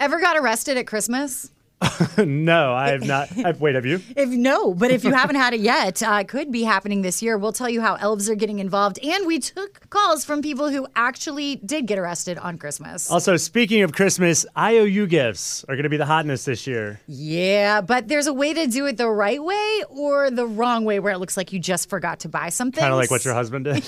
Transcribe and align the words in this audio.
Ever 0.00 0.20
got 0.20 0.36
arrested 0.36 0.76
at 0.76 0.86
Christmas? 0.86 1.50
no, 2.18 2.72
I 2.72 2.90
have 2.90 3.04
not. 3.04 3.28
I've, 3.44 3.60
wait, 3.60 3.74
have 3.74 3.86
you? 3.86 4.00
If 4.16 4.28
no, 4.28 4.74
but 4.74 4.90
if 4.90 5.04
you 5.04 5.12
haven't 5.14 5.36
had 5.36 5.54
it 5.54 5.60
yet, 5.60 6.02
uh, 6.02 6.18
it 6.20 6.28
could 6.28 6.50
be 6.50 6.62
happening 6.62 7.02
this 7.02 7.22
year. 7.22 7.38
We'll 7.38 7.52
tell 7.52 7.68
you 7.68 7.80
how 7.80 7.94
elves 7.96 8.28
are 8.28 8.34
getting 8.34 8.58
involved, 8.58 8.98
and 9.00 9.26
we 9.26 9.38
took 9.38 9.88
calls 9.90 10.24
from 10.24 10.42
people 10.42 10.70
who 10.70 10.86
actually 10.96 11.56
did 11.56 11.86
get 11.86 11.98
arrested 11.98 12.38
on 12.38 12.58
Christmas. 12.58 13.10
Also, 13.10 13.36
speaking 13.36 13.82
of 13.82 13.92
Christmas, 13.92 14.44
IOU 14.56 15.06
gifts 15.06 15.64
are 15.64 15.74
going 15.76 15.84
to 15.84 15.88
be 15.88 15.96
the 15.96 16.06
hotness 16.06 16.44
this 16.44 16.66
year. 16.66 17.00
Yeah, 17.06 17.80
but 17.80 18.08
there's 18.08 18.26
a 18.26 18.34
way 18.34 18.54
to 18.54 18.66
do 18.66 18.86
it 18.86 18.96
the 18.96 19.08
right 19.08 19.42
way 19.42 19.82
or 19.88 20.30
the 20.30 20.46
wrong 20.46 20.84
way, 20.84 20.98
where 20.98 21.12
it 21.12 21.18
looks 21.18 21.36
like 21.36 21.52
you 21.52 21.58
just 21.60 21.88
forgot 21.88 22.20
to 22.20 22.28
buy 22.28 22.48
something. 22.48 22.80
Kind 22.80 22.92
of 22.92 22.98
like 22.98 23.10
what 23.10 23.24
your 23.24 23.34
husband 23.34 23.64
did. 23.64 23.84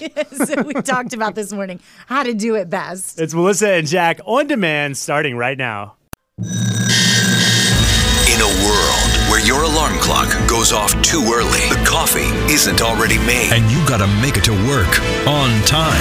so 0.47 0.63
we 0.63 0.75
talked 0.75 1.13
about 1.13 1.35
this 1.35 1.53
morning 1.53 1.81
how 2.07 2.23
to 2.23 2.35
do 2.35 2.55
it 2.55 2.71
best. 2.71 3.21
It's 3.21 3.35
Melissa 3.35 3.71
and 3.71 3.87
Jack 3.87 4.21
on 4.25 4.47
demand, 4.47 4.97
starting 4.97 5.37
right 5.37 5.59
now. 5.59 5.97
In 6.41 6.47
a 8.41 8.53
world 8.65 9.13
where 9.29 9.45
your 9.45 9.65
alarm 9.65 9.99
clock 9.99 10.31
goes 10.49 10.73
off 10.73 10.91
too 11.03 11.21
early, 11.35 11.69
the 11.69 11.85
coffee 11.87 12.33
isn't 12.51 12.81
already 12.81 13.19
made, 13.19 13.53
and 13.53 13.71
you 13.71 13.87
gotta 13.87 14.07
make 14.23 14.39
it 14.39 14.45
to 14.45 14.53
work 14.67 14.89
on 15.27 15.51
time. 15.65 16.01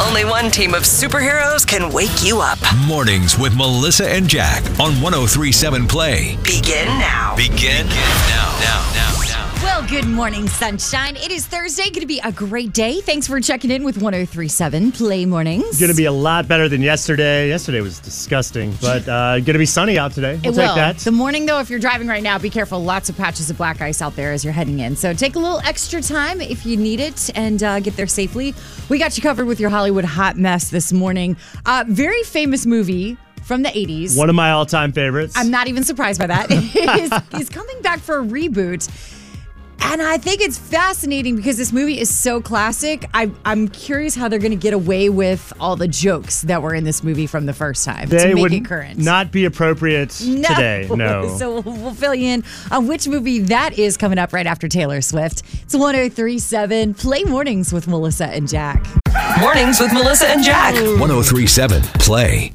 Only 0.00 0.24
one 0.24 0.50
team 0.50 0.72
of 0.72 0.84
superheroes 0.84 1.66
can 1.66 1.92
wake 1.92 2.24
you 2.24 2.40
up. 2.40 2.58
Mornings 2.86 3.38
with 3.38 3.54
Melissa 3.54 4.08
and 4.08 4.26
Jack 4.26 4.64
on 4.80 4.98
1037 5.02 5.86
Play. 5.86 6.38
Begin 6.42 6.86
now. 6.86 7.36
Begin 7.36 7.86
now, 7.86 8.56
now, 8.60 8.90
now, 8.94 9.20
now. 9.28 9.51
Well, 9.62 9.86
good 9.86 10.08
morning, 10.08 10.48
sunshine. 10.48 11.14
It 11.14 11.30
is 11.30 11.46
Thursday. 11.46 11.84
Going 11.84 12.00
to 12.00 12.06
be 12.06 12.18
a 12.24 12.32
great 12.32 12.72
day. 12.72 13.00
Thanks 13.00 13.28
for 13.28 13.40
checking 13.40 13.70
in 13.70 13.84
with 13.84 14.02
1037 14.02 14.90
Play 14.90 15.24
Mornings. 15.24 15.78
Going 15.78 15.88
to 15.88 15.96
be 15.96 16.06
a 16.06 16.12
lot 16.12 16.48
better 16.48 16.68
than 16.68 16.82
yesterday. 16.82 17.48
Yesterday 17.48 17.80
was 17.80 18.00
disgusting, 18.00 18.76
but 18.82 19.06
uh, 19.08 19.36
going 19.36 19.44
to 19.44 19.58
be 19.58 19.64
sunny 19.64 19.98
out 19.98 20.12
today. 20.12 20.40
We'll 20.42 20.52
it 20.52 20.56
take 20.56 20.68
will. 20.68 20.74
that. 20.74 20.98
The 20.98 21.12
morning, 21.12 21.46
though, 21.46 21.60
if 21.60 21.70
you're 21.70 21.78
driving 21.78 22.08
right 22.08 22.24
now, 22.24 22.40
be 22.40 22.50
careful. 22.50 22.82
Lots 22.82 23.08
of 23.08 23.16
patches 23.16 23.50
of 23.50 23.56
black 23.56 23.80
ice 23.80 24.02
out 24.02 24.16
there 24.16 24.32
as 24.32 24.42
you're 24.42 24.52
heading 24.52 24.80
in. 24.80 24.96
So 24.96 25.14
take 25.14 25.36
a 25.36 25.38
little 25.38 25.60
extra 25.60 26.02
time 26.02 26.40
if 26.40 26.66
you 26.66 26.76
need 26.76 26.98
it 26.98 27.30
and 27.36 27.62
uh, 27.62 27.78
get 27.78 27.94
there 27.94 28.08
safely. 28.08 28.54
We 28.88 28.98
got 28.98 29.16
you 29.16 29.22
covered 29.22 29.46
with 29.46 29.60
your 29.60 29.70
Hollywood 29.70 30.04
hot 30.04 30.36
mess 30.36 30.70
this 30.70 30.92
morning. 30.92 31.36
Uh, 31.64 31.84
very 31.86 32.24
famous 32.24 32.66
movie 32.66 33.16
from 33.44 33.62
the 33.62 33.68
80s. 33.68 34.18
One 34.18 34.28
of 34.28 34.34
my 34.34 34.50
all-time 34.50 34.90
favorites. 34.90 35.34
I'm 35.36 35.52
not 35.52 35.68
even 35.68 35.84
surprised 35.84 36.18
by 36.18 36.26
that. 36.26 36.50
is, 36.50 37.12
he's 37.38 37.48
coming 37.48 37.80
back 37.80 38.00
for 38.00 38.18
a 38.18 38.24
reboot. 38.24 38.88
And 39.84 40.00
I 40.00 40.16
think 40.16 40.40
it's 40.40 40.56
fascinating 40.58 41.36
because 41.36 41.56
this 41.56 41.72
movie 41.72 41.98
is 41.98 42.08
so 42.14 42.40
classic. 42.40 43.08
I, 43.12 43.30
I'm 43.44 43.68
curious 43.68 44.14
how 44.14 44.28
they're 44.28 44.38
going 44.38 44.52
to 44.52 44.56
get 44.56 44.72
away 44.72 45.08
with 45.08 45.52
all 45.60 45.76
the 45.76 45.88
jokes 45.88 46.42
that 46.42 46.62
were 46.62 46.72
in 46.74 46.84
this 46.84 47.02
movie 47.02 47.26
from 47.26 47.46
the 47.46 47.52
first 47.52 47.84
time 47.84 48.08
they 48.08 48.18
to 48.28 48.34
make 48.34 48.42
would 48.42 48.52
it 48.52 48.64
current. 48.64 48.98
not 48.98 49.32
be 49.32 49.44
appropriate 49.44 50.10
today. 50.10 50.88
No. 50.90 51.28
so 51.38 51.60
we'll, 51.60 51.74
we'll 51.76 51.94
fill 51.94 52.14
you 52.14 52.28
in 52.28 52.44
on 52.70 52.86
which 52.86 53.06
movie 53.08 53.40
that 53.40 53.78
is 53.78 53.96
coming 53.96 54.18
up 54.18 54.32
right 54.32 54.46
after 54.46 54.68
Taylor 54.68 55.00
Swift. 55.02 55.42
It's 55.62 55.74
1037 55.74 56.94
Play 56.94 57.24
Mornings 57.24 57.72
with 57.72 57.86
Melissa 57.88 58.26
and 58.26 58.48
Jack. 58.48 58.86
Mornings 59.40 59.80
with 59.80 59.92
Melissa 59.92 60.28
and 60.28 60.42
Jack. 60.44 60.74
1037 60.74 61.82
Play. 61.82 62.52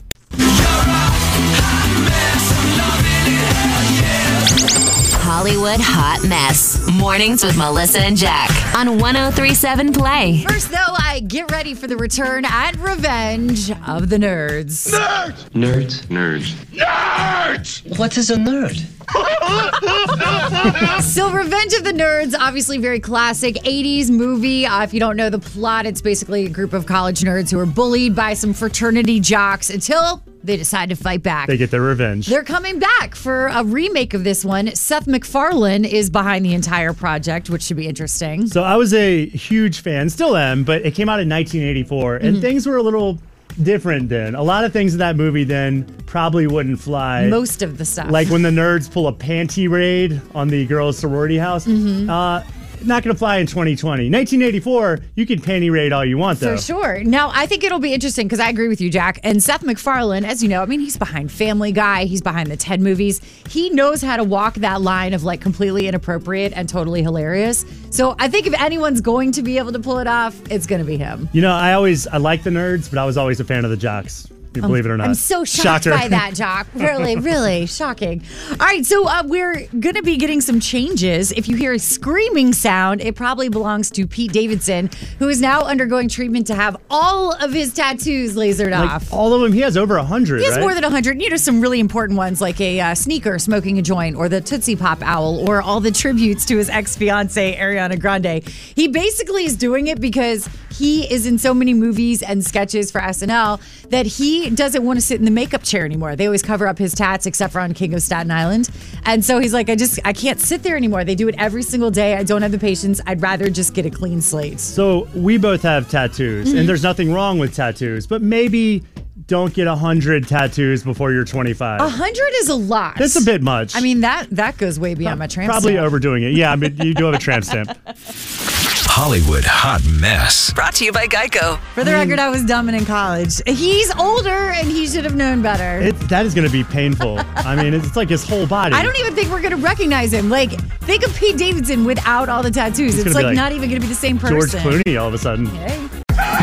Hollywood 5.48 5.80
Hot 5.80 6.28
Mess. 6.28 6.92
Mornings 6.92 7.42
with 7.42 7.56
Melissa 7.58 8.02
and 8.02 8.18
Jack 8.18 8.50
on 8.76 9.00
1037 9.00 9.94
Play. 9.94 10.44
First, 10.46 10.72
though, 10.72 10.76
I 10.78 11.22
get 11.26 11.50
ready 11.52 11.74
for 11.74 11.88
the 11.88 11.96
return 11.96 12.44
and 12.44 12.78
revenge 12.78 13.72
of 13.88 14.10
the 14.10 14.18
nerds. 14.18 14.92
Nerd! 14.92 15.32
Nerds. 15.52 16.06
Nerds. 16.08 16.54
Nerd! 16.76 17.98
What 17.98 18.18
is 18.18 18.30
a 18.30 18.36
nerd? 18.36 18.78
So, 21.04 21.32
Revenge 21.32 21.74
of 21.74 21.86
the 21.86 21.94
Nerds, 21.94 22.36
obviously 22.38 22.78
very 22.78 23.00
classic 23.00 23.56
80s 23.56 24.10
movie. 24.10 24.66
Uh, 24.66 24.84
if 24.84 24.94
you 24.94 25.00
don't 25.00 25.16
know 25.16 25.30
the 25.30 25.40
plot, 25.40 25.86
it's 25.86 26.02
basically 26.02 26.46
a 26.46 26.50
group 26.50 26.74
of 26.74 26.86
college 26.86 27.22
nerds 27.22 27.50
who 27.50 27.58
are 27.60 27.66
bullied 27.66 28.14
by 28.16 28.34
some 28.34 28.54
fraternity 28.54 29.22
jocks 29.22 29.70
until 29.70 30.22
they 30.48 30.58
decide 30.58 30.90
to 30.90 30.96
fight 30.96 31.22
back. 31.22 31.48
They 31.48 31.58
get 31.58 31.70
their 31.72 31.82
revenge. 31.82 32.26
They're 32.28 32.44
coming 32.44 32.80
back 32.80 33.14
for 33.16 33.48
a 33.48 33.64
remake 33.64 34.14
of 34.14 34.24
this 34.24 34.44
one. 34.44 34.74
Seth 34.76 35.06
MacFarlane 35.06 35.86
is 35.86 36.10
behind 36.10 36.44
the 36.46 36.54
entire 36.56 36.94
project, 36.94 37.50
which 37.50 37.62
should 37.64 37.78
be 37.78 37.88
interesting. 37.88 38.48
So 38.48 38.64
I 38.64 38.76
was 38.78 38.94
a 38.94 39.26
huge 39.28 39.82
fan, 39.82 40.10
still 40.10 40.36
am, 40.36 40.64
but 40.64 40.84
it 40.86 40.96
came 40.96 41.10
out 41.10 41.20
in 41.20 41.30
1984, 41.30 42.16
and 42.18 42.42
things 42.42 42.66
were 42.66 42.78
a 42.78 42.82
little 42.82 43.20
different 43.62 44.08
then. 44.10 44.36
A 44.36 44.44
lot 44.44 44.64
of 44.64 44.72
things 44.74 44.94
in 44.94 45.00
that 45.00 45.16
movie 45.16 45.44
then 45.44 45.84
probably 46.06 46.48
wouldn't 46.48 46.80
fly. 46.80 47.28
Most 47.28 47.62
of 47.62 47.78
the 47.78 47.86
stuff. 47.86 48.10
like 48.10 48.30
when 48.30 48.42
the 48.42 48.50
nerds 48.50 48.92
pull 48.92 49.08
a 49.08 49.14
panty 49.14 49.70
raid 49.70 50.22
on 50.34 50.48
the 50.48 50.66
girls' 50.66 50.98
sorority 50.98 51.38
house. 51.38 51.68
Uh, 51.68 52.44
not 52.86 53.04
going 53.04 53.14
to 53.14 53.18
fly 53.18 53.38
in 53.38 53.48
2020. 53.48 54.10
1984, 54.10 55.00
you 55.16 55.26
can 55.26 55.40
panty 55.40 55.72
raid 55.72 55.94
all 55.94 56.06
you 56.06 56.18
want, 56.18 56.40
though. 56.40 56.56
For 56.56 56.62
sure. 56.62 57.04
Now, 57.04 57.32
I 57.34 57.46
think 57.46 57.64
it'll 57.64 57.80
be 57.80 57.94
interesting 57.94 58.28
because 58.28 58.40
I 58.40 58.50
agree 58.50 58.68
with 58.68 58.82
you, 58.82 58.90
Jack. 58.90 59.20
And 59.24 59.42
Seth 59.42 59.64
MacFarlane, 59.64 60.26
as 60.26 60.44
you 60.44 60.50
know, 60.50 60.62
I 60.62 60.66
mean, 60.66 60.80
he's 60.80 60.98
behind 60.98 61.32
Family 61.32 61.72
Guy, 61.72 62.06
he's 62.06 62.22
behind 62.22 62.50
the 62.52 62.58
Ted 62.58 62.82
movies. 62.82 63.22
He 63.50 63.70
knows 63.70 64.02
how 64.02 64.18
to 64.18 64.24
walk 64.24 64.56
that 64.56 64.82
line 64.82 65.14
of 65.14 65.24
like 65.24 65.42
completely 65.42 65.88
inappropriate 65.88 66.54
and 66.56 66.68
totally 66.68 67.02
hilarious. 67.02 67.66
So 67.90 68.16
I 68.20 68.28
think 68.28 68.48
if 68.48 68.60
anyone's 68.60 69.02
going 69.02 69.32
to 69.34 69.42
be 69.42 69.58
able 69.58 69.72
to 69.72 69.80
pull 69.80 70.00
it 70.00 70.08
off, 70.08 70.40
it's 70.52 70.68
going 70.68 70.80
to 70.80 70.88
be 70.88 70.98
him. 70.98 71.30
You 71.34 71.42
know, 71.42 71.54
I 71.54 71.74
always 71.74 72.08
I 72.08 72.18
like 72.18 72.44
the 72.44 72.50
nerds, 72.50 72.90
but 72.90 73.00
I 73.00 73.06
was 73.06 73.18
always 73.18 73.40
a 73.40 73.44
fan 73.44 73.64
of 73.66 73.72
the 73.72 73.78
jocks. 73.78 74.28
You 74.54 74.62
believe 74.62 74.86
it 74.86 74.90
or 74.90 74.98
not. 74.98 75.08
I'm 75.08 75.14
so 75.14 75.44
shocked 75.44 75.84
Shocker. 75.84 75.98
by 75.98 76.08
that, 76.08 76.34
Jock. 76.34 76.68
Really, 76.74 77.16
really 77.16 77.66
shocking. 77.68 78.24
All 78.52 78.58
right, 78.58 78.86
so 78.86 79.08
uh, 79.08 79.24
we're 79.26 79.68
going 79.80 79.96
to 79.96 80.04
be 80.04 80.18
getting 80.18 80.42
some 80.42 80.60
changes. 80.60 81.32
If 81.32 81.48
you 81.48 81.56
hear 81.56 81.74
a 81.74 81.80
screaming 81.80 82.54
sound, 82.54 83.02
it 83.02 83.16
probably 83.16 83.50
belongs 83.50 83.92
to 83.92 84.08
Pete 84.08 84.32
Davidson, 84.32 84.90
who 85.20 85.28
is 85.28 85.42
now 85.42 85.62
undergoing 85.62 86.10
treatment 86.10 86.48
to 86.48 86.56
have 86.56 86.78
all 86.90 87.34
of 87.34 87.54
his 87.54 87.74
tattoos 87.74 88.36
lasered 88.36 88.72
like 88.72 88.90
off. 88.90 89.14
all 89.14 89.34
of 89.34 89.42
them, 89.42 89.54
he 89.54 89.62
has 89.62 89.78
over 89.78 89.98
a 89.98 90.04
hundred. 90.04 90.40
He 90.40 90.46
has 90.46 90.56
right? 90.56 90.62
more 90.62 90.74
than 90.74 90.84
100. 90.84 91.22
You 91.22 91.30
know, 91.30 91.38
some 91.38 91.62
really 91.62 91.80
important 91.80 92.18
ones 92.18 92.42
like 92.42 92.60
a 92.60 92.80
uh, 92.80 92.96
sneaker 92.96 93.38
smoking 93.40 93.78
a 93.78 93.82
joint 93.82 94.16
or 94.16 94.30
the 94.30 94.42
Tootsie 94.42 94.76
Pop 94.76 95.02
owl 95.02 95.48
or 95.48 95.62
all 95.62 95.80
the 95.80 95.92
tributes 95.92 96.46
to 96.46 96.58
his 96.58 96.70
ex 96.70 96.96
fiancee, 96.96 97.56
Ariana 97.56 98.00
Grande. 98.00 98.44
He 98.48 98.88
basically 98.88 99.46
is 99.46 99.56
doing 99.56 99.88
it 99.88 100.02
because 100.02 100.50
he 100.72 101.12
is 101.12 101.26
in 101.26 101.38
so 101.38 101.54
many 101.54 101.74
movies 101.74 102.22
and 102.22 102.46
sketches 102.46 102.92
for 102.92 103.02
SNL 103.02 103.60
that 103.90 104.06
he 104.06 104.47
doesn't 104.56 104.84
want 104.84 104.98
to 104.98 105.02
sit 105.06 105.20
in 105.20 105.26
the 105.26 105.32
makeup 105.32 105.64
chair 105.64 105.86
anymore. 105.86 106.16
They 106.16 106.26
always 106.26 106.42
cover 106.44 106.68
up 106.68 106.78
his 106.78 106.94
tats 106.94 107.26
except 107.26 107.54
for 107.54 107.60
on 107.60 107.74
King 107.74 107.94
of 107.94 108.02
Staten 108.02 108.32
Island. 108.32 108.70
And 109.06 109.24
so 109.24 109.40
he's 109.40 109.54
like, 109.54 109.70
I 109.70 109.76
just, 109.76 110.00
I 110.06 110.14
can't 110.14 110.40
sit 110.40 110.64
there 110.64 110.76
anymore. 110.78 111.04
They 111.04 111.16
do 111.16 111.28
it 111.28 111.36
every 111.38 111.64
single 111.64 111.92
day. 111.92 112.16
I 112.16 112.24
don't 112.24 112.42
have 112.42 112.52
the 112.52 112.60
patience. 112.60 113.00
I'd 113.06 113.22
rather 113.22 113.50
just 113.50 113.74
get 113.74 113.86
a 113.86 113.90
clean 113.90 114.22
slate. 114.22 114.60
So 114.60 115.08
we 115.16 115.38
both 115.38 115.62
have 115.64 115.90
tattoos, 115.90 116.48
Mm-hmm. 116.50 116.58
and 116.60 116.70
there's 116.70 116.84
nothing 116.84 117.12
wrong 117.14 117.40
with 117.40 117.54
tattoos, 117.56 118.06
but 118.08 118.22
maybe 118.22 118.84
don't 119.26 119.54
get 119.54 119.68
a 119.68 119.76
hundred 119.76 120.28
tattoos 120.28 120.84
before 120.84 121.12
you're 121.12 121.26
25. 121.26 121.82
A 121.82 121.90
hundred 121.90 122.30
is 122.36 122.48
a 122.50 122.56
lot. 122.56 122.96
That's 122.98 123.20
a 123.22 123.26
bit 123.26 123.42
much. 123.42 123.76
I 123.76 123.82
mean, 123.82 124.02
that 124.02 124.28
that 124.32 124.58
goes 124.58 124.80
way 124.80 124.94
beyond 124.94 125.20
my 125.20 125.28
tramp 125.28 125.50
Probably 125.52 125.74
stamp. 125.74 125.86
overdoing 125.86 126.24
it. 126.24 126.32
Yeah, 126.34 126.52
I 126.52 126.56
mean, 126.56 126.78
you 126.78 126.94
do 126.94 127.06
have 127.06 127.16
a 127.16 127.18
tramp 127.18 127.44
stamp. 127.44 127.78
Hollywood 129.00 129.44
Hot 129.46 129.86
Mess. 130.02 130.52
Brought 130.54 130.74
to 130.74 130.86
you 130.86 130.92
by 130.92 131.06
Geico. 131.06 131.60
For 131.76 131.84
the 131.84 131.92
record, 131.92 132.18
I 132.18 132.30
was 132.30 132.44
dumb 132.44 132.68
and 132.68 132.76
in 132.76 132.84
college. 132.84 133.40
He's 133.46 133.94
older 133.96 134.50
and 134.50 134.68
he 134.68 134.88
should 134.88 135.04
have 135.04 135.16
known 135.16 135.44
better. 135.44 135.86
It, 135.86 135.92
that 136.10 136.26
is 136.26 136.34
going 136.34 136.48
to 136.48 136.52
be 136.52 136.64
painful. 136.64 137.20
I 137.36 137.56
mean, 137.56 137.76
it's, 137.76 137.86
it's 137.86 137.96
like 137.96 138.10
his 138.10 138.28
whole 138.28 138.48
body. 138.48 138.74
I 138.74 138.82
don't 138.82 138.98
even 138.98 139.14
think 139.14 139.30
we're 139.30 139.44
going 139.44 139.52
to 139.52 139.58
recognize 139.58 140.12
him. 140.12 140.32
Like, 140.32 140.50
think 140.82 141.06
of 141.06 141.16
Pete 141.16 141.38
Davidson 141.38 141.86
without 141.86 142.28
all 142.28 142.42
the 142.42 142.50
tattoos. 142.50 142.96
It's, 142.98 143.04
gonna 143.04 143.14
like, 143.14 143.26
like 143.26 143.36
not 143.36 143.52
even 143.52 143.70
going 143.70 143.80
to 143.80 143.86
be 143.86 143.94
the 143.94 143.94
same 143.94 144.18
person. 144.18 144.36
George 144.36 144.52
person. 144.52 144.82
Clooney 144.82 145.00
all 145.00 145.10
of 145.10 145.14
a 145.14 145.20
sudden. 145.20 145.46
Okay. 145.48 145.88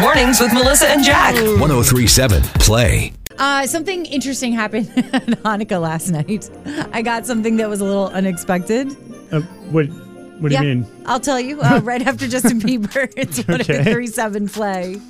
Mornings 0.00 0.38
with 0.38 0.54
Melissa 0.54 0.86
and 0.86 1.02
Jack. 1.02 1.34
1037 1.34 2.40
Play. 2.60 3.12
Uh, 3.36 3.66
something 3.66 4.06
interesting 4.06 4.52
happened 4.52 4.88
at 5.12 5.26
Hanukkah 5.42 5.80
last 5.80 6.08
night. 6.08 6.48
I 6.92 7.02
got 7.02 7.26
something 7.26 7.56
that 7.56 7.68
was 7.68 7.80
a 7.80 7.84
little 7.84 8.10
unexpected. 8.10 8.96
Uh, 9.32 9.40
what 9.72 9.88
What 10.44 10.50
do 10.50 10.56
yeah, 10.56 10.60
you 10.60 10.74
mean? 10.74 10.86
I'll 11.06 11.20
tell 11.20 11.40
you 11.40 11.58
uh, 11.62 11.80
right 11.82 12.02
after 12.06 12.28
Justin 12.28 12.60
Bieber. 12.60 13.10
It's 13.16 13.38
one 13.48 13.62
Okay. 13.62 13.82
three 13.82 14.06
seven 14.06 14.46
play. 14.46 15.00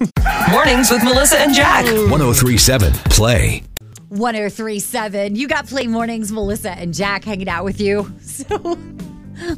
Mornings 0.49 0.93
with 0.93 1.03
Melissa 1.03 1.41
and 1.41 1.53
Jack. 1.53 1.87
1037 1.87 2.93
Play. 3.11 3.65
1037. 4.11 5.35
You 5.35 5.49
got 5.49 5.67
Play 5.67 5.89
Mornings, 5.89 6.31
Melissa 6.31 6.71
and 6.71 6.95
Jack 6.95 7.25
hanging 7.25 7.49
out 7.49 7.65
with 7.65 7.81
you. 7.81 8.13
So 8.23 8.79